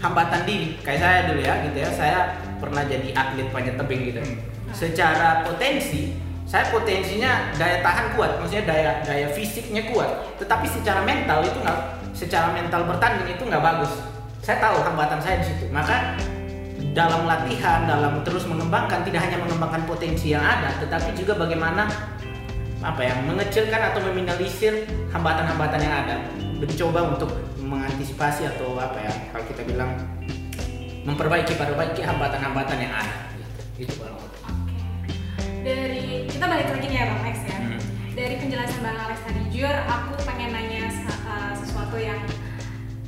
hambatan 0.00 0.48
diri 0.48 0.80
kayak 0.80 1.00
saya 1.00 1.18
dulu 1.28 1.40
ya 1.44 1.54
gitu 1.68 1.78
ya. 1.78 1.90
Saya 1.92 2.18
pernah 2.58 2.82
jadi 2.84 3.08
atlet 3.12 3.48
panjat 3.52 3.76
tebing 3.76 4.02
gitu. 4.10 4.20
Hmm. 4.20 4.38
secara 4.70 5.42
potensi 5.42 6.14
saya 6.46 6.70
potensinya 6.70 7.50
daya 7.58 7.82
tahan 7.82 8.14
kuat 8.14 8.38
maksudnya 8.38 8.70
daya 8.70 8.90
daya 9.04 9.28
fisiknya 9.34 9.86
kuat. 9.92 10.08
Tetapi 10.38 10.66
secara 10.66 11.02
mental 11.04 11.42
itu 11.46 11.58
nggak 11.58 11.78
secara 12.14 12.54
mental 12.54 12.86
bertanding 12.86 13.28
itu 13.34 13.42
nggak 13.46 13.62
bagus. 13.62 13.92
Saya 14.40 14.62
tahu 14.62 14.82
hambatan 14.82 15.18
saya 15.20 15.42
di 15.42 15.46
situ. 15.52 15.66
Maka 15.74 16.16
dalam 16.94 17.26
latihan 17.28 17.86
dalam 17.86 18.22
terus 18.26 18.46
mengembangkan 18.46 19.06
tidak 19.06 19.20
hanya 19.26 19.38
mengembangkan 19.42 19.84
potensi 19.86 20.34
yang 20.34 20.42
ada 20.42 20.74
tetapi 20.80 21.12
juga 21.14 21.38
bagaimana 21.38 21.86
apa 22.80 22.98
ya 23.04 23.14
mengecilkan 23.28 23.92
atau 23.92 24.00
meminimalisir 24.10 24.86
hambatan-hambatan 25.12 25.80
yang 25.82 25.94
ada. 26.06 26.16
Mencoba 26.60 27.14
untuk 27.14 27.30
mengantisipasi 27.70 28.50
atau 28.50 28.74
apa 28.74 28.98
ya 28.98 29.14
kalau 29.30 29.44
kita 29.46 29.62
bilang 29.62 29.94
memperbaiki 31.06 31.54
perbaiki 31.54 32.02
hambatan-hambatan 32.02 32.78
yang 32.82 32.92
ada 32.92 33.30
gitu. 33.38 33.86
itu 33.86 33.94
kalau 34.02 34.18
Oke. 34.18 34.76
Dari 35.62 36.26
kita 36.26 36.44
balik 36.50 36.68
lagi 36.74 36.86
nih 36.90 36.98
ya 36.98 37.04
Bang 37.14 37.20
Max 37.22 37.36
ya. 37.46 37.56
Hmm. 37.56 37.80
dari 38.18 38.34
penjelasan 38.42 38.80
Bang 38.82 38.98
Alex 38.98 39.18
tadi 39.22 39.40
jujur 39.54 39.70
aku 39.70 40.12
pengen 40.26 40.50
nanya 40.50 40.90
uh, 41.30 41.54
sesuatu 41.54 41.96
yang 41.96 42.18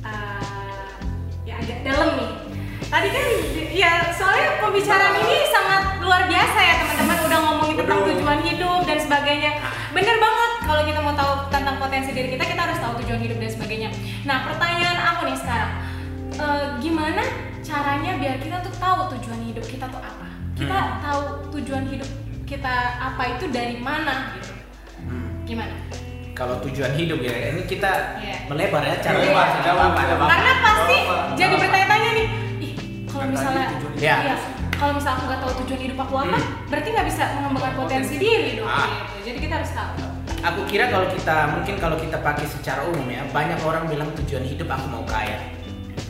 uh, 0.07 0.95
ya 1.43 1.59
agak 1.59 1.83
dalam 1.83 2.15
nih. 2.15 2.31
Tadi 2.87 3.09
kan 3.09 3.25
ya 3.73 3.91
soalnya 4.15 4.63
pembicaraan 4.63 5.17
ini 5.17 5.37
sangat 5.49 5.81
luar 5.99 6.23
biasa 6.29 6.59
ya 6.61 6.73
teman-teman 6.81 7.17
udah 7.25 7.39
ngomongin 7.41 7.75
tentang 7.83 7.99
tujuan 8.05 8.39
hidup 8.47 8.79
dan 8.87 8.97
sebagainya. 9.01 9.51
Bener 9.91 10.17
banget 10.17 10.42
kalau 10.73 10.89
kita 10.89 10.99
mau 10.99 11.13
tahu 11.13 11.31
tentang 11.47 11.77
potensi 11.77 12.09
diri 12.11 12.33
kita 12.33 12.49
kita 12.49 12.61
harus 12.65 12.81
tahu 12.81 12.93
tujuan 12.97 13.21
hidup 13.21 13.37
dan 13.37 13.51
sebagainya. 13.51 13.89
Nah 14.25 14.41
pertanyaan 14.41 14.97
aku 15.05 15.29
nih 15.29 15.37
sekarang, 15.37 15.71
eh, 16.33 16.65
gimana 16.81 17.21
caranya 17.61 18.11
biar 18.17 18.41
kita 18.41 18.57
tuh 18.59 18.73
tahu 18.75 18.99
tujuan 19.13 19.39
hidup 19.43 19.61
kita 19.63 19.85
tuh 19.85 20.01
apa? 20.01 20.27
Kita 20.53 20.73
Hmm. 20.75 20.97
tahu 20.99 21.21
tujuan 21.53 21.85
hidup 21.85 22.09
kita 22.43 22.73
apa 22.97 23.37
itu 23.37 23.45
dari 23.49 23.77
mana 23.77 24.33
gitu? 24.33 24.49
Hmm. 24.99 25.45
Gimana? 25.45 25.77
Kalau 26.33 26.57
tujuan 26.59 26.97
hidup 26.97 27.21
ya, 27.21 27.53
ini 27.53 27.61
kita 27.63 28.17
Iya. 28.17 28.49
melebar 28.49 28.81
ya 28.81 28.97
cara 28.97 29.21
cara 29.21 29.29
jawab, 29.29 29.45
apa, 29.45 30.01
jawab. 30.01 30.17
apa. 30.17 30.25
Karena 30.27 30.53
pasti 30.59 30.97
apa, 30.99 31.15
jadi 31.37 31.53
apa. 31.53 31.61
bertanya-tanya 31.61 32.09
nih, 32.11 32.27
ih 32.59 32.73
kalau 33.05 33.25
misalnya 33.29 33.65
hidup. 33.69 33.91
iya, 34.01 34.15
kalau 34.73 34.91
misalnya 34.97 35.13
aku 35.13 35.23
nggak 35.29 35.39
tahu 35.39 35.53
tujuan 35.61 35.81
hidup 35.85 35.97
aku 36.01 36.13
apa, 36.17 36.37
Hmm. 36.41 36.49
berarti 36.65 36.87
nggak 36.89 37.07
bisa 37.07 37.23
mengembangkan 37.37 37.73
potensi 37.77 38.15
diri 38.17 38.49
dong. 38.57 38.65
Ah. 38.65 38.89
Gitu. 38.89 39.29
Jadi 39.29 39.37
kita 39.39 39.53
harus 39.61 39.71
tahu. 39.71 39.93
Aku 40.43 40.67
kira 40.67 40.91
kalau 40.91 41.07
kita 41.07 41.55
mungkin 41.55 41.79
kalau 41.79 41.95
kita 41.95 42.19
pakai 42.19 42.43
secara 42.43 42.83
umum 42.83 43.07
ya, 43.07 43.23
banyak 43.31 43.63
orang 43.63 43.87
bilang 43.87 44.11
tujuan 44.11 44.43
hidup 44.43 44.67
aku 44.75 44.91
mau 44.91 45.03
kaya. 45.07 45.39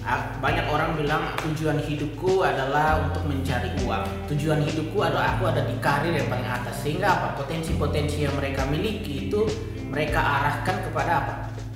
Ah, 0.01 0.33
Banyak 0.41 0.73
orang 0.73 0.97
bilang 0.97 1.37
tujuan 1.37 1.77
hidupku 1.77 2.41
adalah 2.41 2.97
untuk 3.05 3.29
mencari 3.29 3.69
uang. 3.85 4.03
Tujuan 4.33 4.65
hidupku 4.65 4.99
adalah 5.05 5.37
aku 5.37 5.53
ada 5.53 5.61
di 5.69 5.77
karir 5.77 6.17
yang 6.17 6.25
paling 6.33 6.49
atas. 6.49 6.81
Sehingga 6.81 7.13
apa? 7.13 7.27
Potensi-potensi 7.37 8.25
yang 8.25 8.33
mereka 8.33 8.65
miliki 8.65 9.29
itu 9.29 9.45
mereka 9.93 10.19
arahkan 10.19 10.81
kepada 10.81 11.11
apa? 11.21 11.33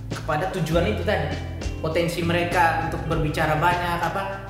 Kepada 0.10 0.50
tujuan 0.58 0.98
itu 0.98 1.06
tadi. 1.06 1.38
Potensi 1.78 2.26
mereka 2.26 2.90
untuk 2.90 3.06
berbicara 3.06 3.54
banyak 3.62 4.02
apa? 4.02 4.47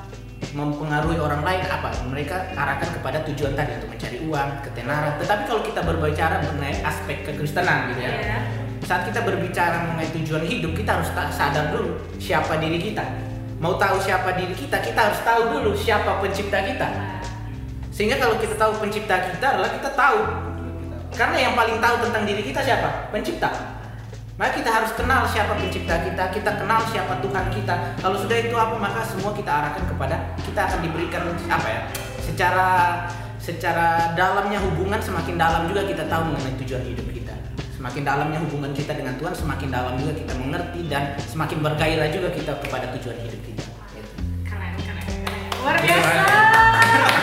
Mempengaruhi 0.56 1.18
orang 1.20 1.42
lain 1.44 1.62
apa? 1.68 1.92
Mereka 2.08 2.56
arahkan 2.56 2.88
kepada 3.00 3.20
tujuan 3.28 3.52
tadi 3.52 3.76
untuk 3.76 3.90
mencari 3.92 4.18
uang 4.24 4.48
ketenaran 4.64 5.12
tetapi 5.20 5.42
kalau 5.44 5.62
kita 5.64 5.80
berbicara 5.84 6.40
mengenai 6.44 6.80
aspek 6.84 7.26
kekristenan 7.26 7.92
gitu 7.92 8.02
ya. 8.04 8.12
Iya. 8.12 8.40
saat 8.88 9.04
kita 9.04 9.20
berbicara 9.20 9.84
mengenai 9.84 10.08
tujuan 10.16 10.48
hidup 10.48 10.72
kita 10.72 10.96
harus 10.96 11.12
sadar 11.12 11.76
dulu 11.76 12.00
siapa 12.16 12.56
diri 12.56 12.80
kita. 12.80 13.04
Mau 13.60 13.76
tahu 13.76 14.00
siapa 14.00 14.32
diri 14.38 14.54
kita 14.56 14.80
kita 14.80 15.12
harus 15.12 15.20
tahu 15.20 15.60
dulu 15.60 15.76
siapa 15.76 16.22
pencipta 16.24 16.64
kita. 16.64 16.88
Sehingga 17.92 18.16
kalau 18.16 18.40
kita 18.40 18.56
tahu 18.56 18.80
pencipta 18.80 19.28
kita 19.28 19.46
adalah 19.58 19.70
kita 19.76 19.90
tahu. 19.92 20.20
Karena 21.12 21.36
yang 21.36 21.54
paling 21.58 21.76
tahu 21.82 22.08
tentang 22.08 22.24
diri 22.24 22.40
kita 22.46 22.64
siapa? 22.64 23.12
Pencipta 23.12 23.78
maka 24.38 24.54
kita 24.54 24.70
harus 24.70 24.94
kenal 24.94 25.26
siapa 25.26 25.58
pencipta 25.58 25.98
kita 26.06 26.24
kita 26.30 26.50
kenal 26.62 26.80
siapa 26.86 27.18
Tuhan 27.18 27.44
kita 27.50 27.74
kalau 27.98 28.16
sudah 28.22 28.38
itu 28.38 28.54
apa 28.54 28.78
maka 28.78 29.02
semua 29.02 29.34
kita 29.34 29.50
arahkan 29.50 29.84
kepada 29.90 30.16
kita 30.46 30.60
akan 30.62 30.78
diberikan 30.86 31.22
apa 31.50 31.66
ya 31.66 31.82
secara 32.22 32.68
secara 33.42 34.14
dalamnya 34.14 34.62
hubungan 34.62 35.02
semakin 35.02 35.34
dalam 35.34 35.66
juga 35.66 35.82
kita 35.90 36.06
tahu 36.06 36.30
mengenai 36.30 36.54
tujuan 36.62 36.86
hidup 36.86 37.10
kita 37.10 37.34
semakin 37.74 38.02
dalamnya 38.06 38.38
hubungan 38.46 38.70
kita 38.74 38.94
dengan 38.94 39.18
Tuhan 39.18 39.34
semakin 39.34 39.68
dalam 39.74 39.94
juga 39.98 40.12
kita 40.14 40.32
mengerti 40.38 40.80
dan 40.86 41.18
semakin 41.26 41.58
bergairah 41.58 42.10
juga 42.10 42.28
kita 42.34 42.52
kepada 42.58 42.90
tujuan 42.98 43.18
hidup 43.22 43.38
kita. 43.38 43.64
Keren, 44.42 44.74
keren, 44.82 45.06
keren. 45.06 45.62
Luar 45.62 45.76
Gitu, 45.78 45.94
biasa. 45.94 47.17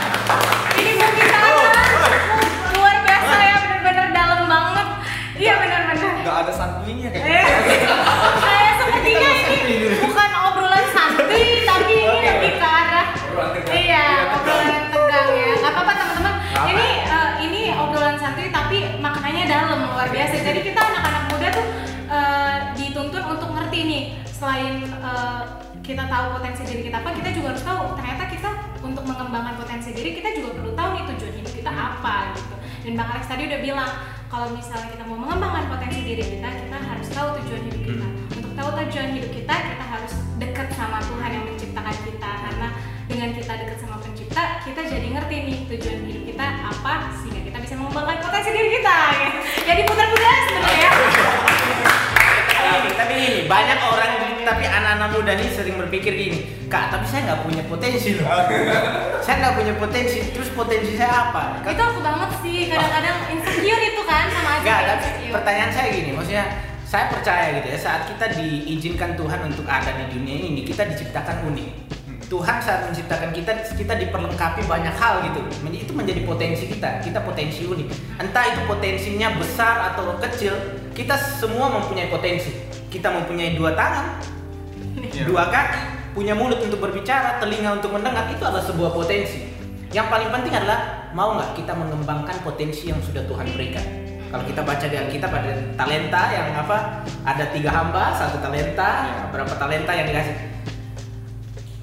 Iya 5.36 5.54
benar-benar. 5.58 6.12
Nggak 6.22 6.38
ada 6.42 6.52
santuinya 6.52 7.08
kayak 7.12 7.26
Eh, 7.26 7.44
gitu. 7.44 7.96
saya 8.40 8.70
sepertinya 8.80 9.30
ini 9.52 9.76
bukan 10.00 10.30
obrolan 10.42 10.86
santai, 10.90 11.44
tapi 11.62 11.94
ini 11.94 12.20
lebih 12.24 12.52
ke 12.56 12.66
arah 12.66 13.08
Obrolan 13.28 13.52
tegang. 13.54 13.76
iya 13.76 14.04
obrolan 14.32 14.84
tegang 14.90 15.28
ya. 15.30 15.48
Gak 15.60 15.72
apa-apa 15.72 15.92
teman-teman. 15.94 16.34
Ini 16.66 16.88
eh, 17.06 17.32
ini 17.44 17.62
obrolan 17.74 18.16
santai 18.16 18.48
tapi 18.50 18.78
maknanya 18.98 19.44
dalam 19.46 19.80
luar 19.86 20.08
biasa. 20.08 20.36
Jadi 20.40 20.60
kita 20.64 20.80
anak-anak 20.82 21.24
muda 21.30 21.48
tuh 21.52 21.68
eh, 22.08 22.56
dituntun 22.74 23.24
untuk 23.28 23.50
ngerti 23.52 23.80
nih 23.84 24.02
selain 24.26 24.74
eh, 24.88 25.42
kita 25.84 26.04
tahu 26.06 26.26
potensi 26.34 26.62
diri 26.66 26.82
kita 26.82 26.98
apa, 26.98 27.14
kita 27.14 27.30
juga 27.30 27.48
harus 27.54 27.62
tahu 27.62 27.94
ternyata 27.94 28.24
kita 28.26 28.50
untuk 28.82 29.04
mengembangkan 29.04 29.54
potensi 29.56 29.92
diri 29.92 30.16
kita 30.16 30.34
juga 30.34 30.50
perlu 30.56 30.72
tahu 30.74 30.90
nih 30.96 31.04
tujuan 31.12 31.34
hidup 31.36 31.54
kita 31.54 31.72
apa 31.72 32.16
gitu. 32.34 32.56
Dan 32.86 32.94
Bang 32.96 33.10
Alex 33.12 33.26
tadi 33.28 33.44
udah 33.46 33.60
bilang 33.60 33.92
kalau 34.30 34.52
misalnya 34.52 34.90
kita 34.92 35.04
mau 35.06 35.18
mengembangkan 35.20 35.70
potensi 35.70 36.02
diri 36.02 36.24
kita, 36.26 36.50
kita 36.50 36.78
harus 36.78 37.08
tahu 37.14 37.28
tujuan 37.42 37.62
hidup 37.70 37.82
kita. 37.86 38.08
Untuk 38.36 38.52
tahu 38.58 38.70
tujuan 38.84 39.10
hidup 39.14 39.32
kita, 39.32 39.56
kita 39.56 39.86
harus 39.86 40.14
dekat 40.42 40.68
sama 40.74 40.98
Tuhan 41.06 41.30
yang 41.32 41.46
menciptakan 41.46 41.96
kita 42.04 42.32
karena 42.44 42.68
dengan 43.06 43.30
kita 43.38 43.54
dekat 43.54 43.78
sama 43.80 43.98
pencipta, 44.02 44.44
kita 44.66 44.82
jadi 44.82 45.08
ngerti 45.14 45.36
nih 45.46 45.58
tujuan 45.70 46.00
hidup 46.10 46.24
kita 46.26 46.46
apa 46.74 46.94
sehingga 47.22 47.42
kita 47.46 47.58
bisa 47.62 47.74
mengembangkan 47.78 48.18
potensi 48.26 48.50
diri 48.50 48.70
kita. 48.82 48.96
Ya. 49.14 49.30
Jadi 49.62 49.82
putar-putar 49.86 50.36
sebenarnya 50.50 50.78
ya. 50.82 50.95
Tapi, 52.76 52.88
tapi 52.94 53.14
ini 53.16 53.40
banyak 53.48 53.80
orang 53.80 54.12
tapi 54.46 54.64
anak-anak 54.70 55.10
muda 55.10 55.32
nih 55.34 55.50
sering 55.50 55.76
berpikir 55.82 56.14
gini 56.14 56.40
kak 56.70 56.94
tapi 56.94 57.06
saya 57.10 57.34
nggak 57.34 57.42
punya 57.50 57.64
potensi 57.66 58.10
loh 58.14 58.30
saya 59.26 59.36
nggak 59.42 59.56
punya 59.58 59.74
potensi 59.82 60.18
terus 60.30 60.50
potensi 60.54 60.94
saya 60.94 61.34
apa 61.34 61.66
Itu 61.66 61.82
aku 61.82 62.00
banget 62.06 62.30
sih, 62.46 62.70
kadang-kadang 62.70 63.18
insecure 63.34 63.82
itu 63.82 64.02
kan 64.06 64.30
sama 64.30 64.50
aja 64.54 64.62
Enggak, 64.62 64.78
kayak 64.78 64.88
tapi 64.88 65.02
insecure. 65.02 65.34
pertanyaan 65.34 65.72
saya 65.74 65.88
gini, 65.90 66.10
maksudnya 66.14 66.46
saya 66.86 67.06
percaya 67.10 67.46
gitu 67.58 67.68
ya 67.74 67.80
saat 67.82 68.02
kita 68.06 68.26
diizinkan 68.38 69.18
Tuhan 69.18 69.40
untuk 69.50 69.66
ada 69.66 69.90
di 69.98 70.06
dunia 70.14 70.38
ini 70.46 70.62
kita 70.62 70.86
diciptakan 70.86 71.50
unik. 71.50 71.70
Tuhan 72.26 72.58
saat 72.58 72.90
menciptakan 72.90 73.30
kita 73.34 73.54
kita 73.74 73.94
diperlengkapi 74.02 74.66
banyak 74.66 74.94
hal 74.98 75.26
gitu. 75.30 75.42
Itu 75.70 75.94
menjadi 75.94 76.26
potensi 76.26 76.66
kita. 76.70 77.02
Kita 77.02 77.22
potensi 77.22 77.66
unik. 77.70 78.18
Entah 78.18 78.46
itu 78.50 78.62
potensinya 78.66 79.34
besar 79.38 79.94
atau 79.94 80.18
kecil, 80.18 80.54
kita 80.96 81.20
semua 81.20 81.68
mempunyai 81.68 82.08
potensi. 82.08 82.56
Kita 82.88 83.12
mempunyai 83.12 83.60
dua 83.60 83.76
tangan, 83.76 84.24
Iya. 84.96 85.28
dua 85.28 85.52
kaki, 85.52 86.16
punya 86.16 86.32
mulut 86.32 86.64
untuk 86.64 86.80
berbicara, 86.80 87.44
telinga 87.44 87.76
untuk 87.76 87.92
mendengar, 87.92 88.32
itu 88.32 88.40
adalah 88.40 88.64
sebuah 88.64 88.96
potensi. 88.96 89.52
Yang 89.92 90.08
paling 90.08 90.30
penting 90.32 90.56
adalah 90.56 91.12
mau 91.12 91.36
nggak 91.36 91.60
kita 91.60 91.76
mengembangkan 91.76 92.40
potensi 92.48 92.88
yang 92.88 93.00
sudah 93.04 93.28
Tuhan 93.28 93.52
berikan. 93.52 93.84
Kalau 94.32 94.44
kita 94.48 94.64
baca 94.64 94.86
di 94.88 94.96
Alkitab 94.96 95.32
ada 95.32 95.52
talenta 95.76 96.22
yang 96.32 96.48
apa? 96.56 97.04
Ada 97.28 97.52
tiga 97.52 97.72
hamba, 97.72 98.16
satu 98.16 98.40
talenta, 98.40 98.90
Ya. 99.08 99.28
berapa 99.32 99.54
talenta 99.60 99.92
yang 99.92 100.08
dikasih. 100.08 100.36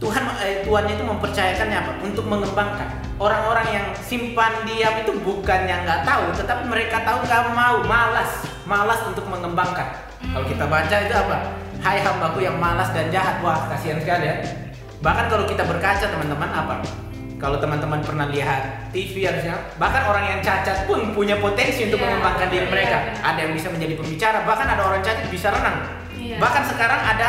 Tuhan 0.03 0.25
eh, 0.43 0.67
Tuhan 0.67 0.85
itu 0.91 1.03
mempercayakannya 1.07 1.77
apa? 1.79 1.93
Untuk 2.03 2.27
mengembangkan. 2.27 2.89
Orang-orang 3.23 3.69
yang 3.71 3.87
simpan 4.03 4.67
diam 4.67 5.07
itu 5.07 5.15
bukan 5.23 5.61
yang 5.69 5.87
nggak 5.87 6.03
tahu, 6.03 6.35
tetapi 6.35 6.67
mereka 6.67 7.07
tahu 7.07 7.23
nggak 7.23 7.55
mau, 7.55 7.87
malas, 7.87 8.52
malas 8.65 9.01
untuk 9.09 9.27
mengembangkan. 9.27 9.89
Kalau 10.23 10.47
kita 10.47 10.65
baca 10.71 10.97
itu 11.03 11.15
apa? 11.15 11.37
Hai 11.83 11.99
hambaku 11.99 12.47
yang 12.47 12.57
malas 12.63 12.95
dan 12.95 13.11
jahat, 13.11 13.43
wah 13.43 13.67
kasihan 13.67 13.99
sekali 13.99 14.31
ya. 14.31 14.37
Bahkan 15.03 15.27
kalau 15.27 15.45
kita 15.51 15.67
berkaca 15.67 16.07
teman-teman 16.07 16.47
apa? 16.47 16.79
Kalau 17.43 17.59
teman-teman 17.59 17.99
pernah 18.07 18.31
lihat 18.31 18.95
TV 18.95 19.27
harusnya, 19.27 19.59
bahkan 19.75 20.07
orang 20.07 20.31
yang 20.31 20.39
cacat 20.47 20.87
pun 20.87 21.11
punya 21.11 21.43
potensi 21.43 21.91
untuk 21.91 21.99
Iya, 21.99 22.07
mengembangkan 22.07 22.47
diri 22.55 22.63
iya, 22.63 22.71
mereka. 22.71 22.99
benar. 23.03 23.27
Ada 23.35 23.39
yang 23.43 23.53
bisa 23.59 23.69
menjadi 23.75 23.95
pembicara, 23.99 24.39
bahkan 24.47 24.67
ada 24.71 24.83
orang 24.87 25.03
cacat 25.03 25.27
bisa 25.27 25.51
renang. 25.51 25.79
Iya. 26.15 26.39
Bahkan 26.39 26.63
sekarang 26.71 27.01
ada 27.03 27.29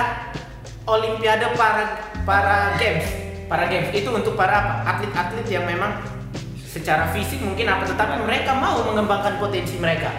Olimpiade 0.83 1.47
para 1.55 1.85
para 2.27 2.75
games, 2.75 3.07
para 3.47 3.65
games 3.71 3.89
itu 3.95 4.11
untuk 4.11 4.35
para? 4.35 4.83
Atlet-atlet 4.83 5.47
yang 5.47 5.65
memang 5.65 5.95
secara 6.61 7.09
fisik 7.15 7.39
mungkin 7.41 7.71
apa, 7.71 7.87
tetapi 7.87 8.21
mereka 8.21 8.51
mau 8.53 8.83
mengembangkan 8.85 9.39
potensi 9.41 9.79
mereka. 9.79 10.11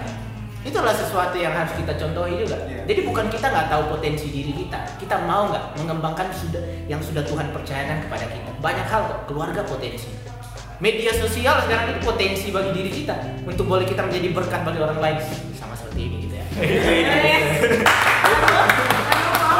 Itu 0.64 0.80
adalah 0.80 0.96
sesuatu 0.96 1.36
yang 1.36 1.52
harus 1.52 1.76
kita 1.76 1.92
contohi 2.00 2.40
juga. 2.40 2.56
Iya. 2.64 2.88
Jadi 2.88 3.00
bukan 3.04 3.28
kita 3.28 3.52
nggak 3.52 3.68
tahu 3.68 3.82
potensi 4.00 4.32
diri 4.32 4.52
kita, 4.64 4.80
kita 4.96 5.20
mau 5.28 5.52
nggak 5.52 5.76
mengembangkan 5.76 6.32
sudah 6.32 6.64
yang 6.88 7.04
sudah 7.04 7.20
Tuhan 7.20 7.52
percayakan 7.52 8.08
kepada 8.08 8.24
kita. 8.32 8.50
Banyak 8.64 8.86
hal 8.88 9.02
kok, 9.04 9.20
keluarga 9.28 9.60
potensi. 9.68 10.08
Media 10.80 11.12
sosial 11.12 11.60
sekarang 11.68 11.92
itu 11.92 12.00
potensi 12.02 12.48
bagi 12.48 12.72
diri 12.74 12.90
kita 12.90 13.14
untuk 13.44 13.68
boleh 13.68 13.84
kita 13.84 14.08
menjadi 14.08 14.32
berkat 14.32 14.60
bagi 14.64 14.80
orang 14.80 14.98
lain 14.98 15.16
sama 15.54 15.76
seperti 15.76 16.00
ini 16.08 16.16
gitu 16.26 16.34
ya. 16.40 16.44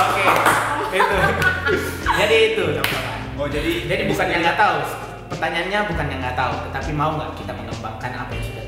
Oke, 0.01 0.25
itu. 0.97 1.17
Jadi 2.17 2.37
itu. 2.57 2.65
Oh 3.35 3.47
jadi 3.51 3.73
Jadi 3.85 4.03
bukan 4.09 4.27
yang 4.33 4.41
nggak 4.41 4.57
tahu. 4.57 4.79
Pertanyaannya 5.29 5.79
bukan 5.93 6.07
yang 6.09 6.21
nggak 6.25 6.37
tahu, 6.39 6.55
tetapi 6.71 6.91
mau 6.97 7.13
nggak 7.21 7.31
kita 7.37 7.53
mengembangkan 7.53 8.13
apa 8.15 8.31
yang 8.33 8.45
sudah. 8.49 8.64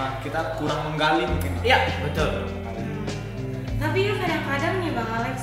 Sama 0.00 0.16
kita 0.24 0.40
kurang 0.56 0.80
menggali 0.88 1.28
mungkin. 1.28 1.52
Iya, 1.60 1.78
betul. 2.00 2.48
Tapi 3.76 3.98
ya 4.00 4.14
kadang-kadang 4.16 4.74
nih 4.80 4.90
Bang 4.96 5.10
Alex, 5.12 5.36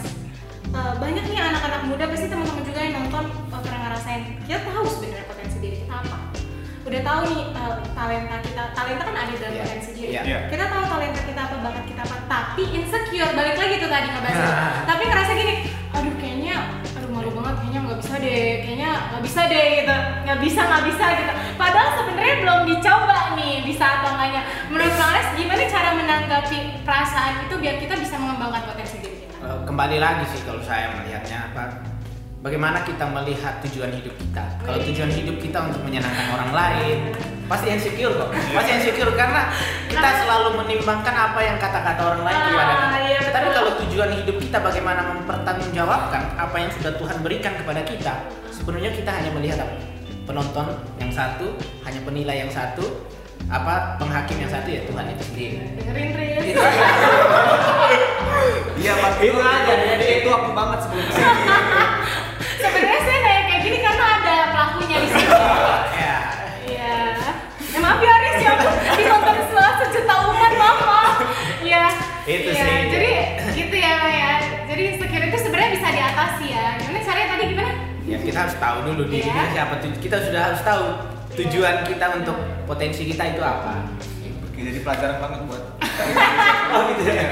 eh, 0.67 0.93
banyak 0.97 1.25
nih 1.25 1.37
anak-anak 1.39 1.81
muda 1.85 2.05
pasti 2.09 2.25
teman-teman 2.25 2.63
juga 2.65 2.79
yang 2.81 2.93
nonton 2.97 3.23
eh, 3.29 3.59
pernah 3.61 3.79
ngerasain 3.85 4.21
kita 4.41 4.65
tahu 4.65 4.85
sebenarnya 4.89 5.25
potensi 5.29 5.57
diri 5.61 5.77
kita 5.77 5.95
apa. 5.95 6.17
udah 6.87 7.03
tahu 7.03 7.21
nih 7.27 7.41
uh, 7.51 7.83
talenta 7.91 8.39
kita 8.39 8.63
talenta 8.71 9.03
kan 9.03 9.15
ada 9.19 9.33
dalam 9.35 9.51
Iya. 9.51 9.63
potensi 9.67 9.91
diri 9.91 10.07
Iya. 10.07 10.21
Iya. 10.23 10.39
kita 10.47 10.65
tahu 10.71 10.83
talenta 10.87 11.19
kita 11.19 11.41
apa 11.43 11.55
bakat 11.59 11.83
kita 11.83 12.01
apa 12.01 12.15
tapi 12.25 12.63
insecure 12.71 13.31
balik 13.35 13.55
lagi 13.59 13.75
tuh 13.75 13.89
tadi 13.91 14.07
ngebahas 14.07 14.39
tapi 14.89 15.03
ngerasa 15.03 15.31
gini 15.35 15.53
aduh 15.91 16.15
kayaknya 16.15 16.55
kayaknya 17.77 17.93
nggak 17.93 18.01
bisa 18.01 18.15
deh 18.17 18.49
kayaknya 18.65 18.91
nggak 19.13 19.23
bisa 19.23 19.41
deh 19.45 19.67
gitu. 19.77 19.95
Nggak 20.25 20.39
bisa 20.41 20.61
nggak 20.65 20.83
bisa 20.89 21.05
gitu. 21.13 21.33
Padahal 21.57 21.89
sebenarnya 21.93 22.35
belum 22.41 22.59
dicoba 22.65 23.17
nih 23.37 23.55
bisa 23.65 23.85
atau 24.01 24.09
enggaknya. 24.17 24.41
Menurut 24.73 24.93
Les 24.97 25.27
gimana 25.37 25.63
cara 25.69 25.89
menanggapi 25.93 26.57
perasaan 26.81 27.33
itu 27.45 27.55
biar 27.61 27.75
kita 27.77 27.93
bisa 28.01 28.15
mengembangkan 28.17 28.61
potensi 28.65 28.95
diri 29.01 29.17
kita? 29.25 29.35
Eh, 29.45 29.59
kembali 29.69 29.97
lagi 30.01 30.23
sih 30.33 30.41
kalau 30.43 30.61
saya 30.65 30.97
melihatnya 30.97 31.37
apa 31.53 31.63
bagaimana 32.41 32.81
kita 32.81 33.05
melihat 33.05 33.61
tujuan 33.69 33.91
hidup 33.93 34.15
kita? 34.17 34.45
Kalau 34.65 34.79
tujuan 34.81 35.11
hidup 35.13 35.37
kita 35.37 35.59
untuk 35.69 35.81
menyenangkan 35.85 36.25
orang 36.33 36.51
lain 36.53 36.97
pasti 37.47 37.67
insecure 37.69 38.13
kok. 38.13 38.29
Pasti 38.29 38.71
insecure 38.73 39.11
karena 39.11 39.41
kita 39.87 40.09
selalu 40.21 40.59
menimbangkan 40.59 41.15
apa 41.15 41.39
yang 41.39 41.57
kata-kata 41.57 42.01
orang 42.03 42.21
lain 42.23 42.39
kepada 42.45 42.73
kita. 42.75 42.97
Iya, 43.07 43.19
tapi 43.31 43.47
kalau 43.51 43.71
tujuan 43.81 44.11
hidup 44.13 44.37
kita 44.37 44.57
bagaimana 44.59 45.01
mempertanggungjawabkan 45.11 46.21
apa 46.35 46.55
yang 46.55 46.71
sudah 46.71 46.91
Tuhan 46.93 47.17
berikan 47.19 47.53
kepada 47.55 47.81
kita 47.81 48.13
sebenarnya 48.51 48.91
kita 48.91 49.09
hanya 49.09 49.31
melihat 49.31 49.63
apa? 49.63 49.75
Penonton 50.27 50.67
yang 50.99 51.07
satu 51.07 51.55
hanya 51.81 52.03
penilai 52.03 52.43
yang 52.43 52.51
satu 52.51 52.83
apa 53.47 53.95
penghakim 53.95 54.43
yang 54.43 54.51
satu 54.51 54.67
ya 54.67 54.83
Tuhan 54.83 55.05
itu 55.07 55.23
sendiri. 55.23 55.55
Dengerin 55.79 56.09
Riz. 56.13 56.51
Iya 58.77 58.93
pak, 58.93 59.17
Itu 59.19 59.41
aja, 59.41 59.73
jadi- 59.73 60.21
itu 60.21 60.29
aku 60.29 60.53
banget 60.53 60.79
sebelum 60.85 61.05
sebenarnya 62.57 63.01
saya 63.01 63.19
nanya 63.19 63.41
kayak 63.43 63.61
gini 63.65 63.77
karena 63.81 64.05
ada 64.15 64.35
pelakunya 64.53 64.97
di 65.01 65.09
sini 65.09 65.25
Itu 72.27 72.49
Iya, 72.49 72.59
sih. 72.59 72.79
Jadi 72.89 73.09
gitu 73.55 73.75
ya 73.75 73.93
ya. 74.05 74.31
Jadi 74.67 74.81
insecure 74.89 75.25
itu 75.25 75.37
sebenarnya 75.39 75.71
bisa 75.73 75.87
diatasi 75.89 76.45
ya. 76.49 76.65
Gimana 76.77 76.99
caranya 77.01 77.27
tadi 77.29 77.43
gimana? 77.47 77.71
ya 78.05 78.15
kita 78.17 78.39
harus 78.39 78.55
tahu 78.55 78.77
dulu 78.85 79.03
diri 79.05 79.19
Iya. 79.19 79.27
kita 79.27 79.43
siapa 79.51 79.73
tuj- 79.77 79.99
kita 79.99 80.17
sudah 80.21 80.41
harus 80.41 80.61
tahu 80.63 80.85
tujuan 81.35 81.75
kita 81.83 82.07
untuk 82.15 82.37
potensi 82.63 83.03
kita 83.03 83.23
itu 83.27 83.41
apa 83.41 83.83
Oke, 84.47 84.63
jadi 84.63 84.79
pelajaran 84.79 85.17
banget 85.19 85.39
buat. 85.43 85.63
oh 86.71 86.81
gitu 86.89 87.03
ya 87.05 87.27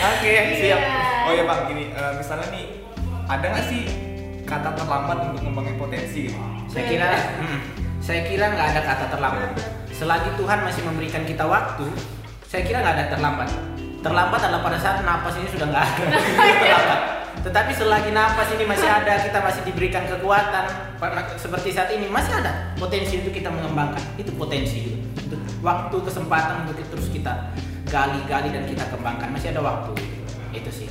oke 0.00 0.32
siap 0.54 0.80
Iya. 0.80 1.26
Oh 1.28 1.32
ya 1.34 1.42
pak, 1.44 1.58
gini, 1.68 1.92
eh, 1.92 2.12
misalnya 2.16 2.48
nih, 2.48 2.64
ada 3.28 3.46
nggak 3.46 3.66
sih 3.68 3.82
kata 4.42 4.70
terlambat 4.72 5.18
untuk 5.28 5.40
ngembangin 5.44 5.76
potensi 5.76 6.20
gitu? 6.24 6.40
saya 6.66 6.84
kira 6.86 7.08
hmm, 7.12 7.58
saya 8.00 8.20
kira 8.24 8.44
nggak 8.48 8.66
ada 8.66 8.80
kata 8.82 9.04
terlambat 9.10 9.50
selagi 9.90 10.30
Tuhan 10.34 10.58
masih 10.62 10.82
memberikan 10.82 11.22
kita 11.22 11.44
waktu 11.44 11.84
saya 12.48 12.64
kira 12.64 12.80
nggak 12.80 12.96
ada 12.96 13.06
terlambat. 13.12 13.48
Terlambat 14.00 14.40
adalah 14.40 14.62
pada 14.64 14.78
saat 14.80 15.04
napas 15.04 15.36
ini 15.36 15.48
sudah 15.52 15.68
nggak 15.68 15.84
ada. 15.84 16.04
Itu 16.48 16.56
terlambat. 16.64 17.00
Tetapi 17.38 17.72
selagi 17.76 18.10
napas 18.10 18.48
ini 18.56 18.64
masih 18.64 18.88
ada 18.88 19.14
kita 19.20 19.38
masih 19.44 19.62
diberikan 19.68 20.02
kekuatan 20.08 20.64
seperti 21.38 21.70
saat 21.70 21.92
ini 21.92 22.08
masih 22.08 22.34
ada 22.40 22.72
potensi 22.80 23.20
untuk 23.20 23.36
kita 23.36 23.52
mengembangkan. 23.52 24.00
Itu 24.16 24.32
potensi. 24.32 24.96
Untuk 25.28 25.44
waktu 25.60 25.96
kesempatan 26.00 26.64
untuk 26.64 26.80
terus 26.88 27.12
kita 27.12 27.52
gali-gali 27.92 28.48
dan 28.48 28.64
kita 28.64 28.84
kembangkan. 28.96 29.28
Masih 29.28 29.52
ada 29.52 29.60
waktu. 29.60 29.92
Itu 30.56 30.72
sih. 30.72 30.88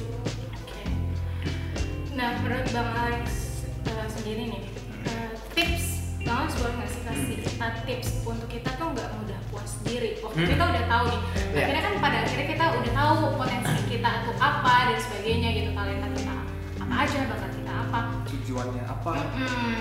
Nah, 2.13 2.37
menurut 2.45 2.69
Bang 2.69 2.89
Alex 2.97 3.25
eh, 3.85 4.07
sendiri 4.13 4.43
nih, 4.49 4.61
eh, 5.09 5.29
tips 5.57 5.85
Bang 6.21 6.45
Alex 6.45 6.53
boleh 6.61 6.73
nggak 6.81 6.89
sih 6.89 7.01
kasih 7.01 7.37
kita 7.45 7.67
tips 7.85 8.09
untuk 8.25 8.49
kita 8.49 8.69
tuh 8.77 8.93
nggak 8.93 9.09
mudah 9.57 9.65
puas 9.65 9.73
diri. 9.89 10.09
Waktu 10.21 10.37
Hmm. 10.37 10.49
kita 10.53 10.63
udah 10.69 10.83
tahu 10.85 11.03
nih, 11.09 11.19
Iya. 11.25 11.63
akhirnya 11.65 11.81
kan 11.83 11.93
pada 11.97 12.17
akhirnya 12.21 12.47
kita 12.47 12.65
udah 12.69 12.91
tahu 12.93 13.13
potensi 13.33 13.79
kita 13.89 14.09
tuh 14.23 14.35
apa 14.37 14.73
dan 14.87 14.97
sebagainya 15.01 15.49
gitu, 15.53 15.69
talenta 15.73 16.07
kita 16.13 16.33
apa 16.77 16.93
aja, 17.03 17.19
bakat 17.25 17.51
kita 17.57 17.71
apa. 17.73 17.99
Tujuannya 18.29 18.83
apa? 18.85 19.11
Mm-mm. 19.17 19.75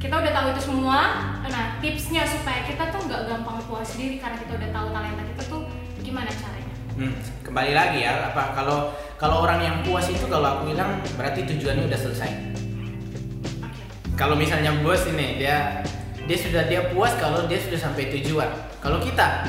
Kita 0.00 0.14
udah 0.16 0.32
tahu 0.32 0.46
itu 0.56 0.62
semua. 0.64 1.00
Nah, 1.44 1.64
tipsnya 1.84 2.22
supaya 2.24 2.64
kita 2.64 2.88
tuh 2.88 3.00
nggak 3.04 3.22
gampang 3.28 3.60
puas 3.68 3.90
diri 3.92 4.16
karena 4.16 4.40
kita 4.40 4.52
udah 4.56 4.70
tahu 4.72 4.86
talenta 4.90 5.22
kita 5.28 5.42
tuh 5.44 5.60
gimana 6.00 6.30
caranya? 6.32 6.74
Hmm, 6.96 7.14
kembali 7.44 7.72
lagi 7.72 7.98
ya 8.04 8.28
apa 8.28 8.52
kalau 8.52 8.92
kalau 9.16 9.44
orang 9.44 9.60
yang 9.60 9.76
puas 9.80 10.04
itu 10.08 10.20
kalau 10.26 10.44
aku 10.58 10.62
bilang 10.68 11.00
berarti 11.16 11.48
tujuannya 11.48 11.88
udah 11.88 11.96
selesai 11.96 12.28
Oke. 13.64 13.82
kalau 14.18 14.36
misalnya 14.36 14.74
bos 14.84 15.08
ini 15.08 15.40
dia 15.40 15.80
dia 16.30 16.38
sudah 16.38 16.62
dia 16.70 16.86
puas 16.94 17.10
kalau 17.18 17.50
dia 17.50 17.58
sudah 17.58 17.90
sampai 17.90 18.06
tujuan. 18.14 18.46
Kalau 18.78 19.02
kita 19.02 19.42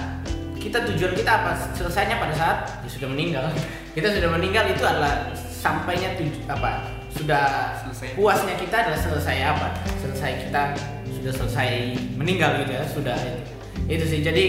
kita 0.58 0.82
tujuan 0.90 1.14
kita 1.14 1.30
apa? 1.30 1.54
Selesainya 1.78 2.18
pada 2.18 2.34
saat 2.34 2.58
dia 2.82 2.90
sudah 2.90 3.06
meninggal. 3.14 3.46
Kita 3.92 4.08
sudah 4.08 4.32
meninggal 4.32 4.72
itu 4.72 4.88
adalah 4.88 5.36
sampainya 5.36 6.16
tuju, 6.16 6.48
apa? 6.48 6.88
Sudah 7.12 7.76
Selesai. 7.84 8.16
puasnya 8.16 8.56
kita 8.56 8.88
adalah 8.88 8.96
selesai 8.96 9.38
apa? 9.52 9.68
Selesai 10.00 10.48
kita 10.48 10.62
sudah 11.12 11.34
selesai 11.36 11.70
meninggal 12.16 12.64
gitu 12.64 12.72
ya 12.72 12.88
sudah 12.88 13.18
itu, 13.20 13.42
itu 13.92 14.06
sih. 14.08 14.20
Jadi 14.24 14.44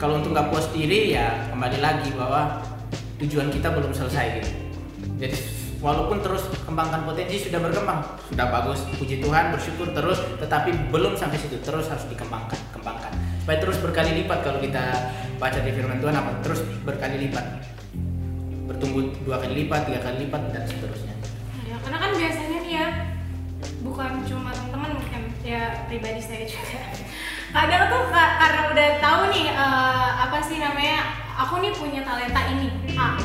kalau 0.00 0.24
untuk 0.24 0.32
nggak 0.32 0.48
puas 0.48 0.72
diri 0.72 1.12
ya 1.12 1.52
kembali 1.52 1.84
lagi 1.84 2.08
bahwa 2.16 2.64
tujuan 3.20 3.52
kita 3.52 3.68
belum 3.76 3.92
selesai 3.92 4.40
gitu. 4.40 4.50
Jadi 5.20 5.36
walaupun 5.78 6.18
terus 6.22 6.46
kembangkan 6.66 7.06
potensi 7.06 7.48
sudah 7.48 7.62
berkembang. 7.62 8.02
Sudah 8.30 8.46
bagus. 8.50 8.82
Puji 8.98 9.22
Tuhan 9.22 9.54
bersyukur 9.54 9.94
terus 9.94 10.18
tetapi 10.42 10.90
belum 10.90 11.14
sampai 11.14 11.38
situ. 11.38 11.58
Terus 11.62 11.86
harus 11.86 12.04
dikembangkan 12.10 12.58
kembangkan. 12.74 13.12
Supaya 13.42 13.58
terus 13.64 13.78
berkali 13.80 14.24
lipat 14.24 14.44
kalau 14.44 14.58
kita 14.60 14.84
baca 15.40 15.58
di 15.62 15.70
firman 15.72 15.98
Tuhan 16.02 16.14
apa? 16.18 16.30
Terus 16.44 16.60
berkali 16.84 17.16
lipat. 17.28 17.44
Bertumbuh 18.68 19.08
dua 19.24 19.40
kali 19.40 19.64
lipat 19.64 19.88
tiga 19.88 20.00
kali 20.04 20.28
lipat 20.28 20.52
dan 20.52 20.62
seterusnya. 20.68 21.14
Ya, 21.64 21.76
karena 21.80 21.96
kan 21.96 22.10
biasanya 22.12 22.58
nih 22.60 22.72
ya, 22.76 22.86
bukan 23.80 24.20
cuma 24.28 24.52
teman-teman 24.52 25.00
mungkin 25.00 25.22
ya 25.40 25.88
pribadi 25.88 26.20
saya 26.20 26.44
juga. 26.44 26.84
Kadang 27.48 27.88
tuh 27.88 28.02
ka- 28.12 28.36
karena 28.36 28.60
udah 28.68 28.88
tahu 29.00 29.20
nih 29.32 29.46
eh, 29.48 30.10
apa 30.20 30.38
sih 30.44 30.60
namanya, 30.60 31.16
aku 31.32 31.64
nih 31.64 31.72
punya 31.72 32.04
talenta 32.04 32.44
ini, 32.52 32.68
A. 32.92 33.16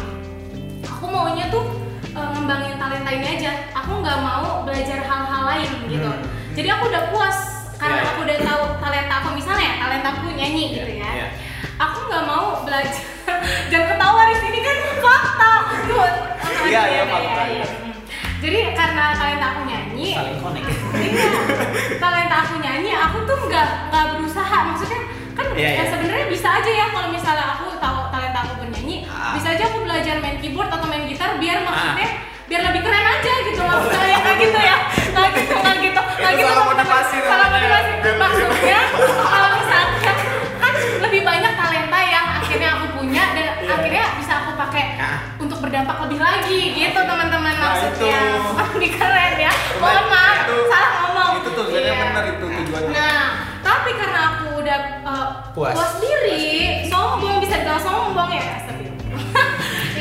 Aku 0.87 1.11
maunya 1.11 1.51
tuh 1.51 1.82
eh, 2.13 2.27
ngembangin 2.33 2.75
talenta 2.77 3.09
ini 3.09 3.27
aja. 3.37 3.51
Aku 3.75 3.91
nggak 3.99 4.19
mau 4.19 4.63
belajar 4.63 4.99
hal-hal 5.01 5.43
lain 5.47 5.69
gitu. 5.87 6.09
Hmm. 6.09 6.23
Jadi 6.53 6.67
aku 6.69 6.83
udah 6.87 7.03
puas 7.09 7.37
karena 7.75 7.99
Ya, 7.99 8.03
ya. 8.05 8.09
aku 8.13 8.19
udah 8.23 8.37
tahu 8.39 8.63
talenta 8.79 9.13
aku 9.19 9.29
misalnya 9.33 9.63
ya, 9.65 9.73
talenta 9.77 10.07
aku 10.13 10.25
nyanyi 10.31 10.63
gitu 10.71 10.91
ya. 10.93 11.09
Ya. 11.11 11.27
Aku 11.75 11.97
nggak 12.07 12.23
mau 12.23 12.63
belajar. 12.63 13.03
Jangan 13.71 13.87
ketawa 13.91 14.21
di 14.25 14.35
sini 14.37 14.59
kan 14.59 14.77
fakta. 14.99 15.53
Tuh, 15.83 16.07
Iya, 16.63 16.81
iya, 16.81 16.81
iya, 16.87 17.03
fakta, 17.05 17.41
iya. 17.43 17.55
iya. 17.59 17.65
Hmm. 17.67 17.93
Jadi 18.39 18.59
karena 18.71 19.03
talenta 19.13 19.47
aku 19.51 19.61
nyanyi, 19.63 20.07
saling 20.11 20.39
connect 20.39 20.67
iya, 20.99 21.27
talenta 21.95 22.35
aku 22.43 22.55
nyanyi, 22.59 22.91
aku 22.91 23.17
tuh 23.23 23.37
nggak 23.47 23.67
nggak 23.89 24.05
berusaha. 24.15 24.57
Maksudnya 24.67 24.99
kan 25.33 25.45
Iya, 25.55 25.65
ya 25.65 25.71
iya. 25.73 25.83
sebenarnya 25.89 26.27
bisa 26.29 26.47
aja 26.51 26.71
ya 26.71 26.85
kalau 26.91 27.09
misalnya 27.09 27.45
aku 27.55 27.65
tahu 27.79 27.97
aku 28.45 28.55
bernyanyi, 28.59 28.97
Ah. 29.05 29.33
bisa 29.33 29.47
aja 29.49 29.63
aku 29.65 29.77
belajar 29.81 30.15
main 30.17 30.37
keyboard 30.37 30.69
atau 30.69 30.85
main 30.85 31.03
gitar 31.03 31.35
biar 31.35 31.57
maksudnya 31.61 32.09
biar 32.43 32.61
lebih 32.61 32.81
keren 32.81 33.05
aja 33.09 33.33
gitu 33.41 33.61
maksudnya 33.61 34.05
ya 34.05 34.17
kayak 34.19 34.37
gitu 34.37 34.59
ya. 34.59 34.77
Nggak 35.09 35.27
gitu 35.33 35.53
nggak 35.55 35.75
gitu. 35.81 36.01
Nggak 36.03 36.29
Itu 36.29 36.37
gitu 36.37 36.43
salah 36.45 36.55
teman-teman. 36.59 36.85
motivasi 36.93 37.15
salah 37.23 37.47
motivasi. 37.49 37.91
Maksudnya 38.13 38.79
kalau 39.23 39.49
misalnya 39.53 40.11
kan 40.59 40.73
lebih 41.01 41.21
banyak 41.23 41.53
talenta 41.53 41.99
yang 42.03 42.25
akhirnya 42.35 42.69
aku 42.73 42.85
punya 42.93 43.23
dan 43.31 43.45
Iya. 43.55 43.73
akhirnya 43.73 44.05
bisa 44.17 44.33
aku 44.39 44.51
pakai 44.57 44.83
Ah. 44.95 45.17
untuk 45.37 45.57
berdampak 45.59 45.97
lebih 46.01 46.19
lagi 46.19 46.61
gitu 46.73 46.99
teman-teman 47.01 47.53
Nah, 47.53 47.63
maksudnya. 47.65 48.19
Lebih 48.69 48.91
keren 48.93 49.33
ya. 49.37 49.51
Mohon 49.75 50.05
maaf 50.07 50.37
Itu- 50.43 50.67
salah 50.67 50.91
ngomong. 50.99 51.31
Itu 51.39 51.49
tuh 51.51 51.63
sebenarnya 51.65 51.95
benar 52.03 52.23
itu 52.27 52.45
tujuannya. 52.45 52.91
nah 52.91 53.25
tapi 53.63 53.89
karena 53.93 54.19
aku 54.29 54.59
udah 54.59 54.79
uh, 55.01 55.27
Puas. 55.51 55.73
puas 55.73 55.93
diri 55.97 56.43
sombong 56.83 56.83
bisa 56.83 56.92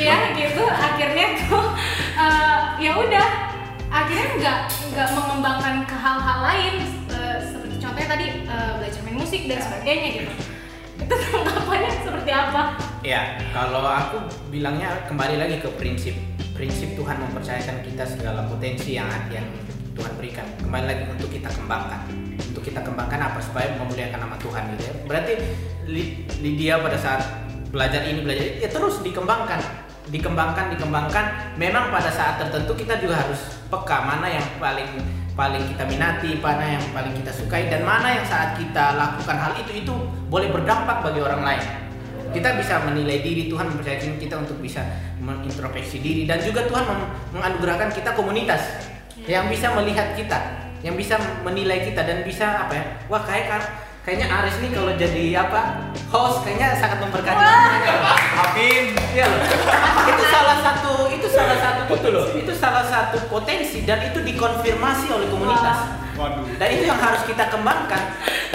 Iya 0.03 0.17
gitu 0.35 0.63
akhirnya 0.67 1.27
tuh 1.47 1.65
uh, 2.19 2.59
ya 2.75 2.91
udah 2.99 3.27
akhirnya 3.87 4.27
nggak 4.35 4.59
nggak 4.91 5.09
mengembangkan 5.15 5.75
ke 5.87 5.95
hal-hal 5.95 6.39
lain 6.43 6.73
uh, 7.07 7.39
seperti 7.39 7.75
contohnya 7.79 8.07
tadi 8.11 8.25
uh, 8.51 8.83
belajar 8.83 8.99
main 9.07 9.15
musik 9.15 9.47
dan 9.47 9.63
sebagainya 9.63 10.07
gitu 10.19 10.31
itu 10.99 11.15
tanggapannya 11.15 11.91
seperti 12.03 12.31
apa 12.35 12.63
Ya, 13.03 13.35
kalau 13.51 13.83
aku 13.83 14.31
bilangnya 14.47 15.03
kembali 15.11 15.35
lagi 15.35 15.59
ke 15.59 15.67
prinsip. 15.75 16.15
Prinsip 16.55 16.95
Tuhan 16.95 17.19
mempercayakan 17.19 17.83
kita 17.83 18.07
segala 18.07 18.47
potensi 18.47 18.95
yang 18.95 19.11
yang 19.27 19.43
Tuhan 19.91 20.15
berikan. 20.15 20.47
Kembali 20.63 20.87
lagi 20.87 21.03
untuk 21.11 21.27
kita 21.27 21.51
kembangkan. 21.51 22.07
Untuk 22.39 22.63
kita 22.63 22.79
kembangkan 22.79 23.19
apa 23.19 23.43
supaya 23.43 23.75
memuliakan 23.75 24.23
nama 24.23 24.39
Tuhan 24.39 24.63
gitu 24.71 24.83
ya. 24.87 24.93
Berarti 25.03 25.33
Lydia 26.39 26.79
pada 26.79 26.95
saat 26.95 27.27
belajar 27.75 28.07
ini 28.07 28.23
belajar 28.23 28.43
ini, 28.55 28.63
ya 28.63 28.71
terus 28.71 29.03
dikembangkan. 29.03 29.82
Dikembangkan 30.09 30.73
dikembangkan. 30.75 31.55
Memang 31.55 31.93
pada 31.93 32.09
saat 32.11 32.41
tertentu 32.41 32.73
kita 32.75 32.99
juga 32.99 33.23
harus 33.23 33.59
peka 33.69 34.03
mana 34.03 34.27
yang 34.27 34.47
paling 34.57 34.89
paling 35.33 35.65
kita 35.65 35.89
minati 35.89 36.37
mana 36.37 36.77
yang 36.77 36.85
paling 36.93 37.09
kita 37.17 37.33
sukai 37.33 37.65
dan 37.65 37.81
mana 37.81 38.21
yang 38.21 38.25
saat 38.25 38.53
kita 38.53 38.93
lakukan 38.93 39.33
hal 39.33 39.53
itu 39.57 39.81
itu 39.81 39.93
boleh 40.29 40.49
berdampak 40.51 41.05
bagi 41.05 41.21
orang 41.23 41.41
lain. 41.45 41.63
Kita 42.33 42.57
bisa 42.57 42.81
menilai 42.81 43.21
diri 43.21 43.45
Tuhan 43.45 43.69
mempercayakan 43.69 44.17
kita 44.17 44.35
untuk 44.41 44.57
bisa 44.57 44.81
mengintrospeksi 45.21 46.01
diri 46.01 46.25
dan 46.25 46.41
juga 46.41 46.65
Tuhan 46.65 46.83
menganugerahkan 47.29 47.93
kita 47.93 48.17
komunitas 48.17 48.89
yang 49.29 49.47
bisa 49.47 49.69
melihat 49.77 50.17
kita 50.17 50.63
yang 50.83 50.99
bisa 50.99 51.15
menilai 51.47 51.87
kita 51.87 52.03
dan 52.03 52.27
bisa 52.27 52.67
apa 52.67 52.73
ya 52.75 52.85
wah 53.07 53.23
kayak 53.23 53.63
kayaknya 54.03 54.27
Aris 54.27 54.55
nih 54.59 54.71
kalau 54.75 54.91
jadi 54.99 55.25
apa 55.47 55.61
host 56.11 56.43
kayaknya 56.43 56.75
sangat 56.75 56.99
memberkati 56.99 57.43
Amin. 58.35 58.85
Loh. 59.15 59.41
itu 60.11 60.23
salah 60.27 60.57
satu 60.59 60.93
itu 61.07 61.27
salah 61.31 61.57
satu 61.57 61.81
itu 61.87 62.09
loh. 62.11 62.25
Itu 62.35 62.53
salah 62.53 62.85
satu 62.85 63.17
potensi 63.31 63.87
dan 63.87 64.03
itu 64.03 64.19
dikonfirmasi 64.21 65.07
oleh 65.07 65.27
komunitas. 65.31 65.79
Waduh. 66.19 66.45
Dan 66.59 66.67
itu 66.69 66.83
yang 66.85 66.99
harus 66.99 67.23
kita 67.25 67.47
kembangkan. 67.49 68.03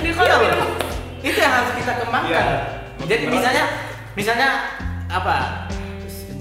Iya 0.04 0.36
loh. 0.54 0.70
Itu 1.24 1.38
yang 1.40 1.54
harus 1.56 1.72
kita 1.74 1.92
kembangkan. 2.04 2.30
Iya. 2.30 2.46
Jadi 3.08 3.24
misalnya 3.26 3.64
misalnya 4.14 4.48
apa? 5.08 5.66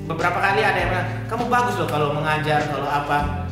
Beberapa 0.08 0.40
kali 0.40 0.64
ada 0.64 0.78
yang 0.80 0.90
bilang, 0.94 1.10
"Kamu 1.28 1.52
bagus 1.52 1.76
loh 1.76 1.90
kalau 1.90 2.16
mengajar, 2.16 2.64
kalau 2.70 2.88
apa." 2.88 3.48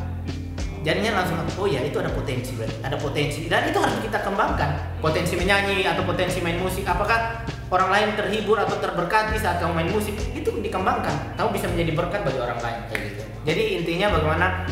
Jadinya 0.86 1.20
langsung, 1.20 1.42
oh 1.58 1.66
ya 1.66 1.82
itu 1.82 1.98
ada 1.98 2.14
potensi, 2.14 2.54
berarti. 2.54 2.78
ada 2.78 2.94
potensi 2.94 3.50
dan 3.50 3.66
itu 3.66 3.74
harus 3.82 3.98
kita 3.98 4.22
kembangkan. 4.22 4.85
Potensi 5.06 5.38
menyanyi 5.38 5.86
atau 5.86 6.02
potensi 6.02 6.42
main 6.42 6.58
musik, 6.58 6.82
apakah 6.82 7.46
orang 7.70 7.94
lain 7.94 8.08
terhibur 8.18 8.58
atau 8.58 8.74
terberkati 8.74 9.38
saat 9.38 9.62
kamu 9.62 9.78
main 9.78 9.90
musik 9.94 10.18
itu 10.34 10.50
dikembangkan. 10.50 11.38
Kamu 11.38 11.54
bisa 11.54 11.70
menjadi 11.70 11.94
berkat 11.94 12.26
bagi 12.26 12.42
orang 12.42 12.58
lain 12.58 12.78
kayak 12.90 13.02
gitu. 13.14 13.22
Jadi 13.46 13.62
intinya 13.78 14.18
bagaimana 14.18 14.66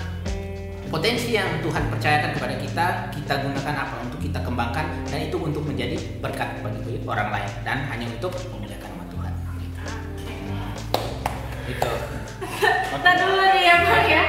potensi 0.90 1.38
yang 1.38 1.62
Tuhan 1.62 1.86
percayakan 1.86 2.34
kepada 2.34 2.54
kita, 2.58 2.86
kita 3.14 3.34
gunakan 3.46 3.74
apa 3.78 3.94
untuk 4.02 4.18
kita 4.18 4.42
kembangkan 4.42 5.06
dan 5.06 5.22
itu 5.22 5.38
untuk 5.38 5.62
menjadi 5.70 6.02
berkat 6.18 6.50
bagi 6.66 6.98
orang 7.06 7.30
lain 7.30 7.50
dan 7.62 7.86
hanya 7.94 8.10
untuk 8.10 8.34
memuliakan 8.50 8.90
nama 8.90 9.06
Tuhan. 9.14 9.32
Itu. 11.70 11.90
Nah 13.06 13.14
dulu 13.22 13.38
nih 13.54 13.62
ya 13.70 13.76
Bang 13.86 14.06
ya 14.10 14.22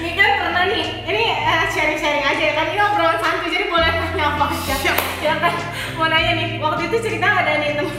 Ini 0.00 0.16
kan 0.16 0.30
pernah 0.40 0.64
nih 0.64 0.84
Ini 1.04 1.24
eh, 1.36 1.64
sharing-sharing 1.68 2.24
aja 2.24 2.40
ya 2.42 2.54
kan 2.54 2.66
Ini 2.68 2.80
obrolan 2.80 3.18
santai 3.20 3.48
jadi 3.48 3.66
boleh 3.68 3.90
nanya 3.90 4.24
apa 4.32 4.44
aja 4.48 4.76
Ya 5.20 5.34
kan 5.36 5.52
Mau 5.94 6.08
nanya 6.08 6.32
nih 6.34 6.56
Waktu 6.56 6.88
itu 6.88 6.96
cerita 7.00 7.28
ada 7.28 7.60
nih 7.60 7.76
temen 7.76 7.96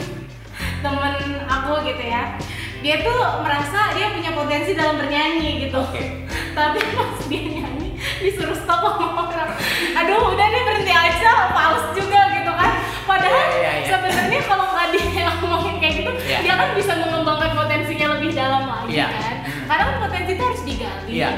Temen 0.82 1.14
aku 1.46 1.72
gitu 1.86 2.02
ya 2.02 2.34
Dia 2.82 2.96
tuh 3.00 3.14
merasa 3.40 3.94
dia 3.94 4.10
punya 4.10 4.34
potensi 4.34 4.74
dalam 4.74 4.98
bernyanyi 4.98 5.62
gitu 5.62 5.78
Oke. 5.78 6.26
Tapi 6.52 6.78
pas 6.92 7.18
dia 7.24 7.42
nyanyi 7.48 7.94
Disuruh 8.18 8.58
stop 8.58 8.82
sama 8.82 9.30
orang 9.30 9.54
Aduh 9.94 10.34
udah 10.34 10.46
nih 10.48 10.62
berhenti 10.66 10.90
aja 10.90 11.54
Pals 11.54 11.94
juga 11.94 12.20
gitu 12.34 12.50
kan 12.50 12.72
Padahal 13.06 13.46
Iya, 13.46 13.58
iya, 13.62 13.72
iya. 13.78 13.86
sebenarnya 13.86 14.40
kalau 14.42 14.66
nggak 14.74 14.86
dia 14.90 15.06
ngomongin 15.38 15.76
kayak 15.78 15.94
gitu 16.02 16.10
Iya. 16.22 16.38
Dia 16.42 16.54
kan 16.58 16.68
bisa 16.74 16.92
mengembangkan 16.98 17.50
potensinya 17.54 18.06
lebih 18.18 18.30
dalam 18.34 18.62
lagi 18.66 18.90
Iya. 18.90 19.06
kan 19.06 19.36
karena 19.62 19.84
kan 19.88 19.96
potensi 20.04 20.30
itu 20.34 20.42
harus 20.42 20.62
digali 20.66 21.08
Iya. 21.08 21.30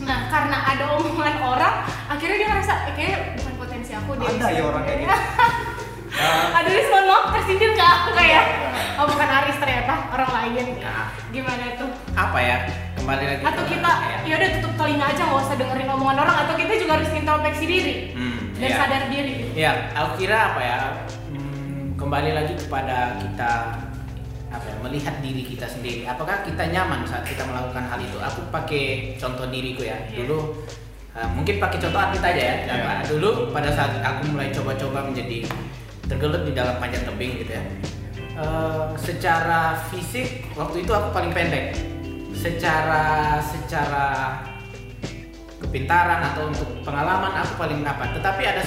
Nah 0.00 0.26
karena 0.26 0.56
ada 0.66 0.84
omongan 0.94 1.36
orang 1.38 1.74
akhirnya 2.06 2.36
dia 2.36 2.48
ngerasa 2.48 2.72
eh, 2.86 2.94
kayaknya 2.94 3.18
bukan 3.36 3.54
potensi 3.58 3.90
aku 3.92 4.10
deh 4.14 4.26
Ada 4.26 4.46
ya 4.50 4.62
orang 4.64 4.82
kayak 4.82 4.98
gitu. 4.98 5.16
Aduh 6.50 6.70
Riz, 6.70 6.88
mohon 6.90 7.06
maaf 7.06 7.24
tersindir 7.32 7.70
nggak 7.70 7.90
aku 7.96 8.10
kayak 8.12 8.44
oh 8.96 9.06
bukan 9.06 9.28
Aris 9.30 9.56
ternyata 9.56 9.94
orang 10.10 10.30
lain 10.32 10.66
Nah. 10.76 11.06
gimana 11.30 11.64
tuh 11.76 11.90
Apa 12.12 12.38
ya? 12.38 12.56
Kembali 12.92 13.24
lagi. 13.24 13.42
atau 13.42 13.62
ke- 13.62 13.70
kita 13.72 13.92
ya. 14.02 14.16
ya 14.22 14.34
udah 14.36 14.48
tutup 14.52 14.72
telinga 14.76 15.04
aja 15.06 15.22
nggak 15.22 15.40
usah 15.40 15.56
dengerin 15.56 15.88
omongan 15.90 16.18
orang 16.18 16.36
atau 16.38 16.54
kita 16.54 16.72
juga 16.76 16.92
harus 16.96 17.10
introspeksi 17.10 17.64
diri 17.64 17.94
Hmm, 18.12 18.38
dan 18.54 18.66
iya. 18.66 18.76
sadar 18.76 19.02
diri 19.06 19.34
Ya, 19.54 19.70
aku 19.94 20.10
kira 20.18 20.38
apa 20.50 20.60
ya? 20.60 20.78
hmm, 21.30 21.96
kembali 21.96 22.30
lagi 22.34 22.54
kepada 22.58 22.98
kita 23.16 23.52
apa 24.50 24.66
ya, 24.66 24.76
melihat 24.82 25.14
diri 25.22 25.46
kita 25.46 25.66
sendiri. 25.70 26.02
Apakah 26.10 26.42
kita 26.42 26.66
nyaman 26.74 27.06
saat 27.06 27.22
kita 27.22 27.46
melakukan 27.46 27.86
hal 27.86 27.98
itu? 28.02 28.18
Aku 28.18 28.50
pakai 28.50 29.14
contoh 29.14 29.46
diriku 29.46 29.86
ya. 29.86 29.94
Iya. 30.10 30.26
Dulu 30.26 30.38
uh, 31.14 31.28
mungkin 31.30 31.62
pakai 31.62 31.78
contoh 31.78 32.00
atlet 32.02 32.24
aja 32.34 32.42
ya. 32.42 32.54
Apa, 32.66 33.06
Dulu 33.06 33.54
pada 33.54 33.70
saat 33.70 34.02
aku 34.02 34.34
mulai 34.34 34.50
coba-coba 34.50 35.06
menjadi 35.06 35.46
tergelut 36.10 36.42
di 36.42 36.52
dalam 36.52 36.82
panjat 36.82 37.06
tebing 37.06 37.46
gitu 37.46 37.52
ya. 37.54 37.64
Uh, 38.34 38.90
secara 38.98 39.78
fisik 39.94 40.50
waktu 40.58 40.82
itu 40.82 40.90
aku 40.90 41.14
paling 41.14 41.30
pendek. 41.30 41.78
Secara 42.34 43.38
secara 43.38 44.06
kepintaran 45.60 46.24
atau 46.34 46.50
untuk 46.50 46.66
pengalaman 46.82 47.36
aku 47.36 47.60
paling 47.60 47.84
apa 47.84 48.16
tetapi 48.16 48.42
ada 48.48 48.64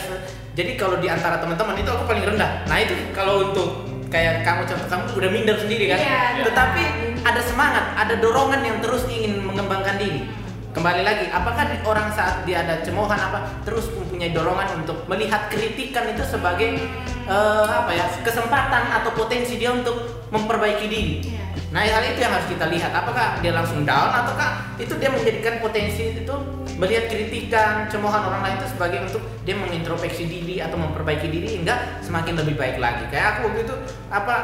jadi 0.54 0.78
kalau 0.78 1.02
di 1.02 1.10
antara 1.10 1.42
teman-teman 1.42 1.82
itu 1.82 1.90
aku 1.90 2.06
paling 2.06 2.22
rendah 2.22 2.64
nah 2.70 2.78
itu 2.78 2.94
kalau 3.18 3.50
untuk 3.50 3.93
kayak 4.14 4.46
kamu 4.46 4.62
contoh 4.70 4.86
kamu 4.86 5.04
udah 5.18 5.30
minder 5.34 5.58
sendiri 5.58 5.90
kan? 5.90 5.98
Iya, 5.98 6.46
tetapi 6.46 6.84
ada 7.26 7.42
semangat 7.42 7.86
ada 7.98 8.14
dorongan 8.22 8.62
yang 8.62 8.78
terus 8.78 9.10
ingin 9.10 9.42
mengembangkan 9.42 9.98
diri. 9.98 10.30
Kembali 10.74 11.02
lagi 11.06 11.30
apakah 11.34 11.70
orang 11.86 12.14
saat 12.14 12.46
dia 12.46 12.66
ada 12.66 12.82
cemohan 12.82 13.18
apa 13.18 13.46
terus 13.66 13.90
mempunyai 13.94 14.34
dorongan 14.34 14.86
untuk 14.86 15.06
melihat 15.10 15.50
kritikan 15.50 16.10
itu 16.14 16.22
sebagai 16.26 16.78
eh, 17.26 17.68
apa 17.70 17.90
ya 17.94 18.06
kesempatan 18.22 19.02
atau 19.02 19.14
potensi 19.18 19.58
dia 19.58 19.74
untuk 19.74 20.30
memperbaiki 20.30 20.86
diri? 20.86 21.14
Iya. 21.26 21.44
Nah 21.74 21.82
hal 21.82 22.06
itu 22.06 22.22
yang 22.22 22.34
harus 22.38 22.46
kita 22.50 22.70
lihat. 22.70 22.94
Apakah 22.94 23.42
dia 23.42 23.54
langsung 23.54 23.82
down 23.82 24.14
ataukah 24.14 24.78
itu 24.78 24.94
dia 25.02 25.10
menjadikan 25.10 25.58
potensi 25.58 26.22
itu 26.22 26.36
melihat 26.84 27.08
kritikan, 27.08 27.88
cemohan 27.88 28.28
orang 28.28 28.42
lain 28.44 28.56
itu 28.60 28.68
sebagai 28.76 29.00
untuk 29.08 29.24
dia 29.48 29.56
mengintrospeksi 29.56 30.28
diri 30.28 30.60
atau 30.60 30.76
memperbaiki 30.76 31.32
diri 31.32 31.56
hingga 31.56 32.04
semakin 32.04 32.44
lebih 32.44 32.60
baik 32.60 32.76
lagi. 32.76 33.08
Kayak 33.08 33.40
aku 33.40 33.40
waktu 33.48 33.60
itu 33.64 33.76
apa 34.12 34.36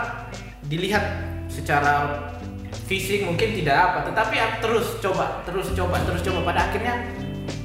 dilihat 0.71 1.04
secara 1.52 2.23
fisik 2.88 3.28
mungkin 3.28 3.60
tidak 3.60 3.75
apa, 3.75 3.99
tetapi 4.08 4.36
aku 4.39 4.56
terus 4.63 4.88
coba, 5.04 5.43
terus 5.43 5.67
coba, 5.75 5.99
terus 6.08 6.23
coba. 6.23 6.39
Pada 6.47 6.71
akhirnya 6.71 7.12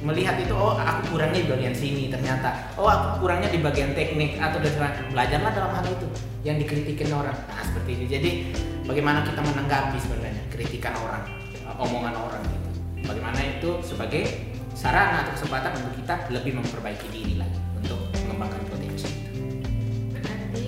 melihat 0.03 0.35
itu 0.43 0.51
oh 0.51 0.75
aku 0.75 1.15
kurangnya 1.15 1.39
di 1.39 1.49
bagian 1.49 1.75
sini 1.75 2.11
ternyata. 2.11 2.75
Oh 2.75 2.91
aku 2.91 3.23
kurangnya 3.23 3.47
di 3.47 3.63
bagian 3.63 3.95
teknik 3.95 4.35
atau 4.43 4.59
dan 4.59 4.75
belajarlah 5.07 5.51
dalam 5.55 5.71
hal 5.71 5.85
itu 5.87 6.07
yang 6.43 6.59
dikritikin 6.59 7.15
orang. 7.15 7.37
Nah 7.47 7.63
seperti 7.63 7.95
ini. 7.95 8.05
Jadi 8.11 8.31
bagaimana 8.83 9.23
kita 9.23 9.39
menanggapi 9.39 9.97
sebenarnya 10.03 10.43
kritikan 10.51 10.93
orang 10.99 11.23
omongan 11.75 12.15
orang 12.15 12.39
gitu 12.47 12.69
bagaimana 13.03 13.39
itu 13.43 13.69
sebagai 13.83 14.54
sarana 14.75 15.23
atau 15.23 15.33
kesempatan 15.39 15.71
untuk 15.79 15.93
kita 15.97 16.15
lebih 16.29 16.51
memperbaiki 16.59 17.07
diri 17.09 17.33
lagi 17.39 17.59
untuk 17.79 17.99
mengembangkan 18.27 18.61
potensi 18.67 19.07
itu. 19.07 19.31
berarti 20.11 20.67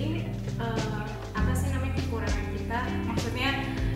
eh, 0.56 1.04
apa 1.36 1.52
sih 1.52 1.68
namanya 1.70 1.94
kekurangan 2.00 2.44
kita? 2.56 2.80
Maksudnya 3.04 3.48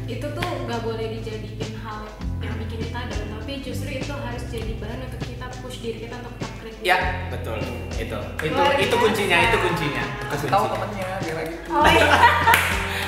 itu 0.04 0.26
tuh 0.28 0.48
nggak 0.68 0.80
boleh 0.84 1.06
dijadiin 1.16 1.72
hal 1.80 2.04
yang 2.44 2.54
bikin 2.60 2.78
kita 2.84 3.00
down 3.08 3.26
tapi 3.40 3.52
justru 3.64 3.88
itu 3.88 4.12
harus 4.12 4.44
jadi 4.52 4.72
bahan 4.76 5.00
untuk 5.08 5.20
kita 5.24 5.46
push 5.64 5.78
diri 5.80 5.98
kita 6.04 6.16
untuk 6.20 6.34
kritis 6.60 6.84
ya 6.84 6.98
betul. 7.32 7.58
Itu. 7.96 8.18
Itu 8.42 8.52
Luar 8.52 8.76
itu 8.76 8.94
kuncinya 8.94 9.38
itu 9.48 9.56
kuncinya. 9.56 10.04
Kasih 10.28 10.48
tahu 10.50 10.64
temennya 10.68 11.08
biar 11.24 11.36
lagi. 11.40 11.54
oh 11.72 11.86
iya. 11.88 12.06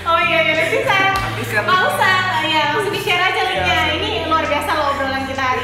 Oh 0.04 0.20
iya 0.20 0.38
iya 0.44 0.52
Nanti 0.52 0.78
share. 0.84 1.64
nggak 1.64 1.80
usah. 1.80 2.16
Ya 2.44 2.76
langsung 2.76 2.92
di 2.92 3.00
share 3.00 3.24
aja 3.24 3.40
linknya. 3.40 3.72
Iya. 3.88 3.92
ini 3.96 4.10
luar 4.28 4.44
biasa 4.44 4.70
loh 4.70 4.86
obrolan 4.92 5.24
kita 5.24 5.40
hari 5.42 5.63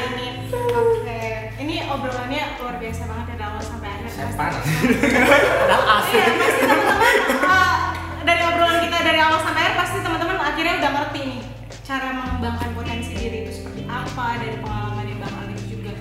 obrolannya 1.91 2.43
luar 2.57 2.75
biasa 2.77 3.01
banget 3.03 3.25
ya 3.25 3.33
dari 3.33 3.43
awal 3.43 3.61
sampai 3.61 3.89
akhir 3.91 4.09
saya 4.09 4.27
panas 4.33 4.63
padahal 4.63 5.83
AC 5.91 6.09
Iya, 6.11 6.25
pasti 6.33 6.61
teman-teman 6.61 7.15
uh, 7.43 7.77
dari 8.21 8.41
obrolan 8.43 8.77
kita 8.81 8.97
dari 9.01 9.19
awal 9.19 9.39
sampai 9.39 9.61
akhir 9.61 9.75
pasti 9.77 9.97
teman-teman 9.99 10.37
akhirnya 10.37 10.73
udah 10.77 10.91
ngerti 10.93 11.19
nih 11.25 11.41
cara 11.81 12.07
mengembangkan 12.13 12.69
potensi 12.71 13.11
diri 13.13 13.37
itu 13.43 13.51
seperti 13.53 13.81
apa 13.85 14.25
dari 14.39 14.55
pengalaman 14.57 15.05
yang 15.05 15.19
Bang 15.19 15.35
Alif 15.37 15.61
juga 15.65 15.91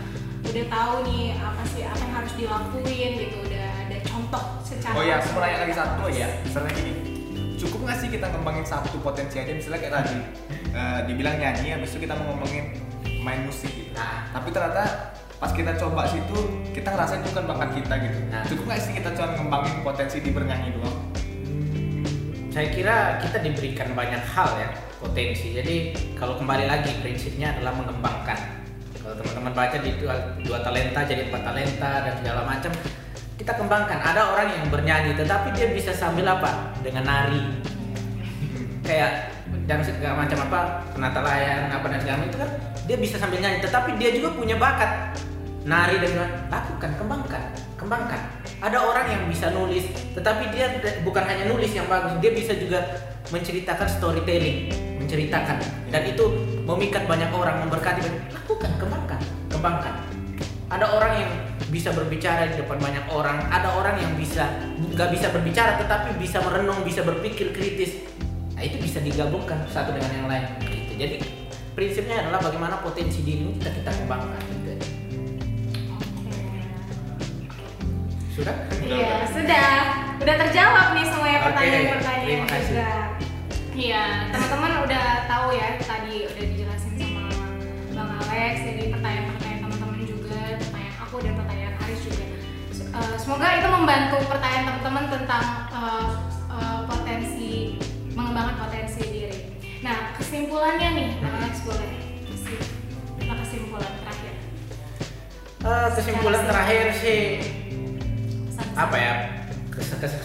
udah 0.44 0.64
tahu 0.68 0.94
nih 1.04 1.24
apa 1.36 1.62
sih 1.66 1.82
apa 1.82 1.98
yang 1.98 2.14
harus 2.14 2.32
dilakuin 2.34 3.10
gitu 3.18 3.36
udah 3.42 3.66
ada 3.86 3.96
contoh 4.04 4.44
secara 4.62 4.92
Oh 4.94 5.02
ya, 5.02 5.14
aku 5.18 5.28
mau 5.32 5.40
nanya 5.42 5.58
lagi 5.60 5.74
satu 5.74 6.02
Iya. 6.06 6.18
ya. 6.20 6.28
Misalnya 6.42 6.72
gini, 6.72 6.92
cukup 7.56 7.80
nggak 7.82 7.98
sih 7.98 8.08
kita 8.08 8.26
ngembangin 8.26 8.62
satu 8.64 8.96
potensi 8.98 9.36
aja? 9.36 9.50
Misalnya 9.50 9.78
kayak 9.78 9.94
tadi, 9.96 10.16
eh, 10.70 11.00
dibilang 11.06 11.36
nyanyi, 11.36 11.68
habis 11.70 11.90
itu 11.90 11.98
kita 12.00 12.14
mau 12.14 12.34
ngomongin 12.34 12.74
main 13.20 13.42
musik 13.44 13.70
gitu. 13.70 13.90
Nah. 13.94 14.30
Tapi 14.30 14.48
ternyata 14.50 14.82
pas 15.40 15.50
kita 15.56 15.72
coba 15.80 16.04
situ, 16.04 16.38
kita 16.76 16.92
ngerasa 16.92 17.24
itu 17.24 17.28
kan 17.32 17.44
bakat 17.48 17.70
kita 17.80 17.94
gitu. 17.96 18.18
Nah. 18.28 18.44
Cukup 18.44 18.64
nggak 18.68 18.80
sih 18.84 18.92
kita 18.92 19.08
cuma 19.16 19.32
ngembangin 19.34 19.76
potensi 19.80 20.20
di 20.20 20.30
bernyanyi 20.30 20.76
doang? 20.76 21.10
saya 22.50 22.66
kira 22.74 23.22
kita 23.22 23.38
diberikan 23.40 23.94
banyak 23.94 24.22
hal 24.34 24.50
ya 24.58 24.68
potensi. 24.98 25.54
Jadi 25.54 25.94
kalau 26.18 26.36
kembali 26.36 26.66
lagi 26.66 26.98
prinsipnya 26.98 27.54
adalah 27.56 27.78
mengembangkan. 27.78 28.36
Kalau 29.00 29.14
teman-teman 29.16 29.52
baca 29.54 29.76
di 29.80 29.90
dua, 29.96 30.14
dua 30.44 30.58
talenta 30.60 31.00
jadi 31.06 31.30
empat 31.30 31.42
talenta 31.46 31.90
dan 32.04 32.14
segala 32.20 32.42
macam 32.44 32.72
kita 33.38 33.52
kembangkan. 33.56 33.98
Ada 34.02 34.22
orang 34.34 34.48
yang 34.52 34.64
bernyanyi 34.68 35.16
tetapi 35.16 35.54
dia 35.56 35.70
bisa 35.72 35.94
sambil 35.94 36.26
apa? 36.26 36.74
Dengan 36.82 37.06
nari. 37.06 37.42
Kayak 38.84 39.32
dan 39.64 39.80
segala 39.86 40.26
macam 40.26 40.38
apa 40.50 40.60
penata 40.90 41.22
layar 41.22 41.70
apa 41.70 41.86
dan 41.86 41.98
segala 42.02 42.16
macam 42.18 42.30
itu 42.34 42.38
kan 42.42 42.50
dia 42.90 42.96
bisa 42.98 43.16
sambil 43.16 43.38
nyanyi. 43.38 43.62
Tetapi 43.62 43.90
dia 43.96 44.10
juga 44.10 44.34
punya 44.34 44.58
bakat 44.58 45.16
nari 45.70 46.02
dan 46.02 46.26
lakukan 46.50 46.90
kembangkan 46.98 47.42
kembangkan. 47.78 48.18
Ada 48.58 48.78
orang 48.82 49.06
yang 49.06 49.22
bisa 49.30 49.54
nulis 49.54 49.86
tetapi 50.18 50.50
dia 50.50 50.66
bukan 51.06 51.22
hanya 51.22 51.46
nulis 51.46 51.70
yang 51.70 51.86
bagus 51.86 52.18
dia 52.18 52.34
bisa 52.34 52.58
juga 52.58 52.82
menceritakan 53.30 53.86
storytelling 53.86 54.74
menceritakan. 54.98 55.62
Dan 55.94 56.02
itu 56.10 56.26
memikat 56.66 57.06
banyak 57.06 57.30
orang 57.30 57.62
memberkati 57.62 58.02
lakukan 58.34 58.72
kembangkan 58.82 59.20
kembangkan. 59.46 59.94
Ada 60.70 60.86
orang 60.90 61.12
yang 61.22 61.30
bisa 61.70 61.94
berbicara 61.94 62.50
di 62.50 62.58
depan 62.58 62.82
banyak 62.82 63.06
orang 63.14 63.46
ada 63.46 63.70
orang 63.78 63.94
yang 64.02 64.10
bisa 64.18 64.50
nggak 64.74 65.14
bisa 65.14 65.30
berbicara 65.30 65.78
tetapi 65.78 66.18
bisa 66.18 66.42
merenung 66.42 66.82
bisa 66.82 67.06
berpikir 67.06 67.54
kritis. 67.54 68.02
Nah 68.58 68.66
itu 68.66 68.76
bisa 68.82 68.98
digabungkan 68.98 69.62
satu 69.70 69.94
dengan 69.94 70.10
yang 70.18 70.26
lain 70.26 70.44
gitu. 70.66 70.92
jadi 70.98 71.16
prinsipnya 71.72 72.26
adalah 72.26 72.42
bagaimana 72.42 72.76
potensi 72.82 73.24
diri 73.24 73.56
kita 73.56 73.72
kita 73.72 73.90
kembangkan 74.04 74.59
gitu. 78.40 78.52
sudah 78.80 78.96
Iya, 78.96 79.14
sudah. 79.28 79.68
Udah 80.20 80.34
terjawab 80.36 80.86
nih 80.92 81.04
semuanya 81.08 81.38
Oke, 81.40 81.46
pertanyaan-pertanyaan 81.48 82.24
terima 82.24 82.46
kasih. 82.48 82.68
juga. 82.68 82.90
Iya, 83.70 84.02
teman-teman 84.28 84.72
udah 84.84 85.06
tahu 85.24 85.46
ya 85.56 85.68
tadi 85.80 86.14
udah 86.28 86.44
dijelasin 86.44 86.92
sama 87.00 87.22
Bang 87.96 88.10
Alex 88.18 88.54
jadi 88.60 88.82
pertanyaan-pertanyaan 88.92 89.60
teman-teman 89.64 90.00
juga, 90.04 90.40
pertanyaan 90.60 90.96
aku 91.00 91.16
dan 91.24 91.32
pertanyaan 91.40 91.74
Aris 91.80 92.00
juga. 92.04 92.26
Eh, 92.90 93.14
semoga 93.16 93.46
itu 93.56 93.68
membantu 93.70 94.16
pertanyaan 94.28 94.64
teman-teman 94.68 95.04
tentang 95.08 95.44
eh, 95.70 96.08
eh, 96.50 96.80
potensi 96.84 97.50
mengembangkan 98.12 98.56
potensi 98.60 99.00
diri. 99.08 99.38
Nah, 99.80 100.12
kesimpulannya 100.20 100.88
nih, 100.92 101.08
Bang 101.24 101.34
Alex 101.40 101.54
boleh 101.64 101.90
kasih 102.28 102.58
kesimpulan 103.16 103.92
terakhir. 104.04 104.34
Eh, 105.60 105.88
kesimpulan 105.96 106.42
terakhir 106.44 106.86
sih 107.00 107.24
apa 108.80 108.96
ya 108.96 109.12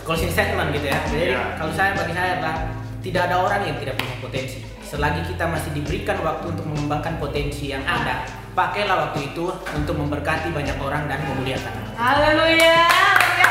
closing 0.07 0.31
statement 0.31 0.71
gitu 0.71 0.87
ya. 0.87 0.99
Jadi 1.11 1.35
yeah. 1.35 1.59
kalau 1.59 1.73
saya 1.75 1.91
bagi 1.93 2.15
saya 2.15 2.39
lah 2.39 2.55
tidak 3.03 3.21
ada 3.29 3.35
orang 3.43 3.61
yang 3.67 3.77
tidak 3.77 3.99
punya 3.99 4.15
potensi. 4.23 4.59
Selagi 4.85 5.21
kita 5.27 5.45
masih 5.49 5.71
diberikan 5.75 6.21
waktu 6.21 6.45
untuk 6.55 6.65
mengembangkan 6.69 7.17
potensi 7.17 7.73
yang 7.73 7.81
ada, 7.83 8.23
pakailah 8.53 9.09
waktu 9.09 9.33
itu 9.33 9.49
untuk 9.75 9.95
memberkati 9.97 10.53
banyak 10.53 10.77
orang 10.79 11.09
dan 11.09 11.19
memuliakan. 11.25 11.73
Haleluya. 11.97 12.85
Kita 12.85 13.45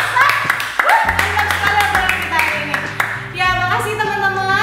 hari 2.30 2.54
ini. 2.64 2.76
Ya, 3.34 3.48
teman-teman 3.82 4.54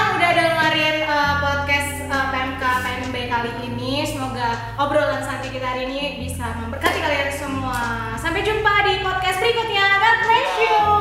eh, 1.11 1.33
podcast 1.43 1.91
eh, 2.07 2.25
PMK 2.31 2.63
PMB 2.63 3.15
kali 3.29 3.51
ini. 3.67 3.93
Semoga 4.07 4.47
obrolan 4.79 5.21
santai 5.21 5.51
kita 5.51 5.75
hari 5.75 5.91
ini 5.91 6.23
bisa 6.23 6.55
memberkati 6.55 7.03
kalian 7.03 7.31
semua. 7.35 8.15
Sampai 8.15 8.47
jumpa 8.47 8.73
di 8.87 9.00
Berikutnya, 9.41 9.81
God 9.97 10.17
bless 10.21 10.53
you. 10.61 11.00